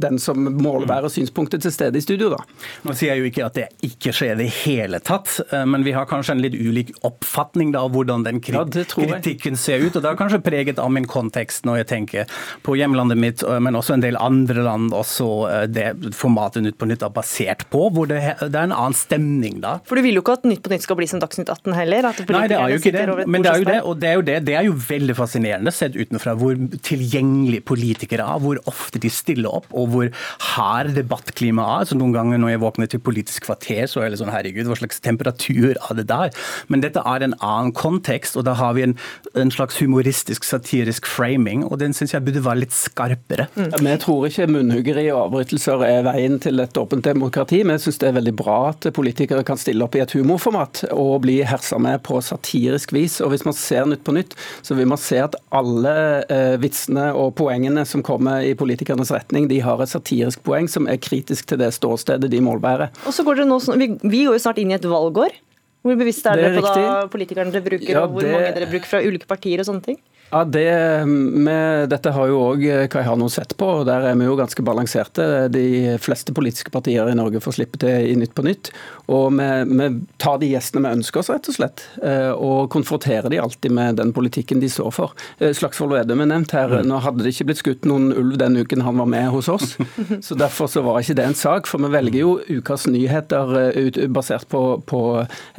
[0.01, 2.41] den som målbærer synspunktet til stede i studio, da.
[2.85, 5.85] Nå sier jeg jo ikke at det ikke skjer i det hele tatt, eh, men
[5.87, 9.83] vi har kanskje en litt ulik oppfatning da, av hvordan den kri ja, kritikken ser
[9.83, 9.95] ut.
[9.95, 13.59] og Det er kanskje preget av min kontekst når jeg tenker på hjemlandet mitt, eh,
[13.63, 17.65] men også en del andre land også eh, det formatet Nytt på Nytt er basert
[17.73, 19.77] på, hvor det, det er en annen stemning da.
[19.87, 22.09] For du vil jo ikke at Nytt på Nytt skal bli som Dagsnytt 18 heller?
[22.11, 23.27] Nei, det er jo ikke det.
[23.27, 25.73] Men det er jo det, og det er jo, det, det er jo veldig fascinerende
[25.73, 30.11] sett utenfra hvor tilgjengelig politikere er, hvor ofte de stiller opp, og hvor
[30.53, 31.89] hard debattklimaet er.
[31.89, 34.77] Så noen ganger når jeg våkner til Politisk kvarter, så er det sånn herregud, hva
[34.79, 36.31] slags temperatur er det der?
[36.71, 38.95] Men dette er en annen kontekst, og da har vi en,
[39.39, 43.47] en slags humoristisk, satirisk framing, og den syns jeg burde være litt skarpere.
[43.55, 43.71] Mm.
[43.81, 47.63] Vi tror ikke munnhuggeri og avbrytelser er veien til et åpent demokrati.
[47.63, 50.85] men jeg syns det er veldig bra at politikere kan stille opp i et humorformat
[50.91, 53.19] og bli hersa med på satirisk vis.
[53.21, 54.35] Og hvis man ser Nytt på Nytt,
[54.65, 55.93] så vil man se at alle
[56.31, 60.89] eh, vitsene og poengene som kommer i politikernes retning, de har et satirisk poeng som
[60.91, 62.91] er kritisk til det ståstedet de målbærer.
[63.05, 65.37] Og så går det nå, vi, vi går jo snart inn i et valgår.
[65.81, 68.33] Hvor bevisst er dere på da politikerne dere bruker, ja, og hvor det...
[68.35, 69.97] mange dere bruker fra ulike partier og sånne ting?
[70.31, 70.67] Ja, det,
[71.07, 72.61] med, Dette har jo òg
[72.93, 75.25] Kai Hano sett på, og der er vi jo ganske balanserte.
[75.51, 78.69] De fleste politiske partier i Norge får slippe til i Nytt på Nytt.
[79.09, 79.87] Og vi, vi
[80.21, 81.83] tar de gjestene vi ønsker oss, rett og slett.
[82.03, 85.15] Eh, og konfronterer de alltid med den politikken de står for.
[85.39, 86.77] Eh, Slagsvold Vedum er nevnt her.
[86.87, 89.75] Nå hadde det ikke blitt skutt noen ulv den uken han var med hos oss.
[90.25, 91.69] Så derfor så var ikke det en sak.
[91.69, 95.01] For vi velger jo ukas nyheter eh, ut, basert på, på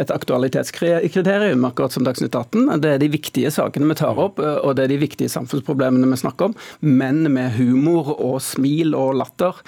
[0.01, 2.79] et aktualitetskriterium, akkurat som Dagsnytt 18.
[2.83, 6.19] Det er de viktige sakene vi tar opp og det er de viktige samfunnsproblemene vi
[6.19, 9.59] snakker om, men med humor og smil og latter,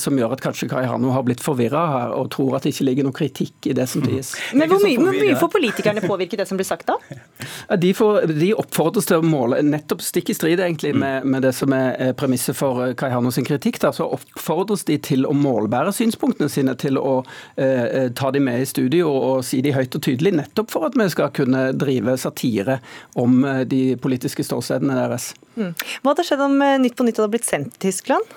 [0.00, 3.08] som gjør at kanskje Kai Hanno har blitt forvirra og tror at det ikke ligger
[3.08, 4.34] noe kritikk i det som sies.
[4.56, 6.98] Men hvor mye, hvor mye får politikerne påvirke det som blir sagt da?
[7.82, 11.52] De, får, de oppfordres til å måle, nettopp stikk i strid egentlig med, med det
[11.56, 15.32] som er premisset for eh, Kai Hano sin kritikk, da, så oppfordres de til å
[15.36, 17.14] målbære synspunktene sine, til å
[17.56, 20.88] eh, ta de med i studio og, og si de høyt og tydelig, nettopp for
[20.88, 22.78] at vi skal kunne drive satire
[23.18, 25.32] om eh, de politiske ståstedene deres.
[25.56, 25.72] Mm.
[25.74, 28.36] Hva hadde skjedd om eh, Nytt på Nytt hadde blitt sendt til Tyskland?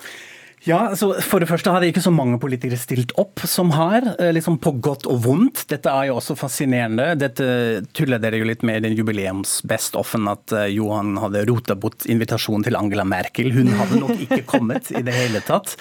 [0.66, 4.01] Ja, altså For det første har det ikke så mange politikere stilt opp som har,
[4.18, 5.66] eh, liksom på godt og vondt.
[5.70, 7.11] Dette er jo også fascinerende.
[7.22, 12.07] Dette tuller dere jo litt med i den jubileums-best-offen at eh, Johan hadde rota bort
[12.09, 13.51] invitasjonen til Angela Merkel.
[13.53, 15.76] Hun hadde nok ikke kommet i det hele tatt.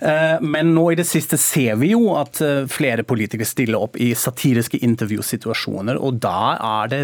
[0.00, 2.40] Eh, men nå i det siste ser vi jo at
[2.72, 7.02] flere politikere stiller opp i satiriske intervjusituasjoner, og da er det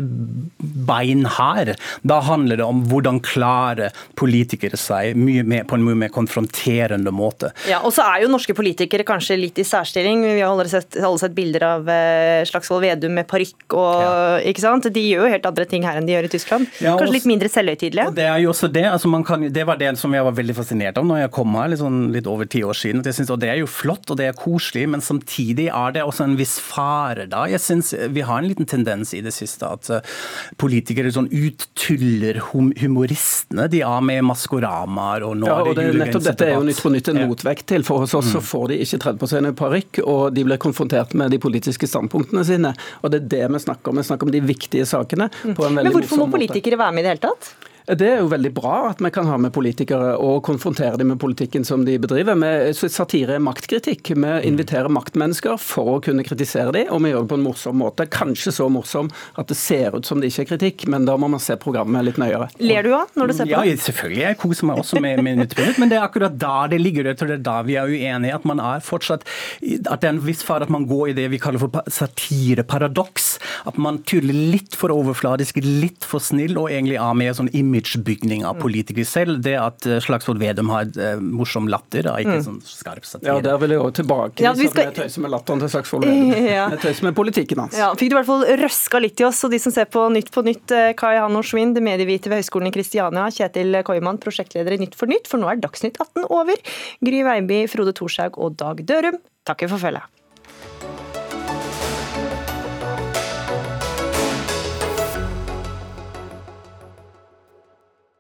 [0.89, 1.75] bein her.
[2.01, 7.26] Da handler det om hvordan klare politikere seg mer, på en mye mer konfronterende måte
[7.27, 7.53] måte.
[7.71, 10.25] Ja, og så er jo norske politikere kanskje litt i særstilling.
[10.25, 14.15] Vi har alle sett, alle sett bilder av eh, Slagsvold Vedum med parykk og ja.
[14.53, 14.89] ikke sant?
[14.93, 16.71] De gjør jo helt andre ting her enn de gjør i Tyskland.
[16.83, 18.15] Ja, kanskje litt mindre selvhøytidelige?
[18.17, 18.87] Det er jo også det.
[18.91, 21.73] Altså kan, det var det som jeg var veldig fascinert av når jeg kom her
[21.73, 23.05] litt, sånn, litt over ti år siden.
[23.07, 26.27] Synes, og Det er jo flott og det er koselig, men samtidig er det også
[26.27, 27.47] en viss fare da.
[27.51, 30.17] Jeg synes Vi har en liten tendens i det siste at uh,
[30.61, 33.69] politikere sånn uttuller humoristene.
[33.73, 36.93] De har med Maskoramaer og nå ja, og det, nettopp dette er jo Nytt på
[36.93, 37.85] Nytt en motvekt til.
[37.87, 38.47] For hos oss så mm.
[38.49, 41.89] får de ikke tredd på seg en parykk, og de blir konfrontert med de politiske
[41.91, 42.75] standpunktene sine.
[43.03, 44.03] Og det er det vi snakker om.
[44.03, 45.31] Vi snakker om de viktige sakene.
[45.43, 47.55] på en veldig Men hvorfor må politikere være med i det hele tatt?
[47.87, 51.21] Det er jo veldig bra at vi kan ha med politikere og konfrontere dem med
[51.23, 52.35] politikken som de bedriver.
[52.35, 54.11] Med satire er maktkritikk.
[54.11, 57.79] Vi inviterer maktmennesker for å kunne kritisere dem, og vi gjør det på en morsom
[57.79, 58.09] måte.
[58.11, 61.29] Kanskje så morsom at det ser ut som det ikke er kritikk, men da må
[61.31, 62.49] man se programmet litt nøyere.
[62.59, 63.71] Ler du av når du ser på det?
[63.71, 64.25] Ja, selvfølgelig.
[64.25, 67.07] Jeg koser meg også med, Nytt på men det er akkurat da det ligger.
[67.07, 67.15] der.
[67.15, 68.35] tror det er da vi er uenige.
[68.35, 69.23] At man er fortsatt
[69.63, 73.39] At det er en viss fare at man går i det vi kaller for satireparadoks.
[73.71, 77.76] At man tuller litt for overfladisk, litt for snill, og egentlig er med sånn image
[77.77, 79.41] imagebygning av politikere selv.
[79.45, 80.89] Det at Slagsvold Vedum har
[81.21, 82.45] morsom latter, og ikke mm.
[82.47, 83.37] sånn skarp satire.
[83.37, 84.45] Ja, der vil jeg også tilbake.
[84.45, 84.89] Ja, skal...
[84.89, 86.33] Jeg tøyser med latteren til Slagsvold Vedum.
[86.57, 86.69] Ja.
[86.73, 87.77] Jeg tøyser med politikken hans.
[87.77, 90.07] Ja, fikk du i hvert fall røska litt i oss, og de som ser på
[90.15, 94.81] Nytt på Nytt, Kai Hanno Schwind, medieviter ved Høgskolen i Kristiania, Kjetil Koiman, prosjektleder i
[94.85, 96.61] Nytt for Nytt, for nå er Dagsnytt 18 over.
[97.05, 100.16] Gry Veiby, Frode Thorshaug og Dag Dørum takker for følget.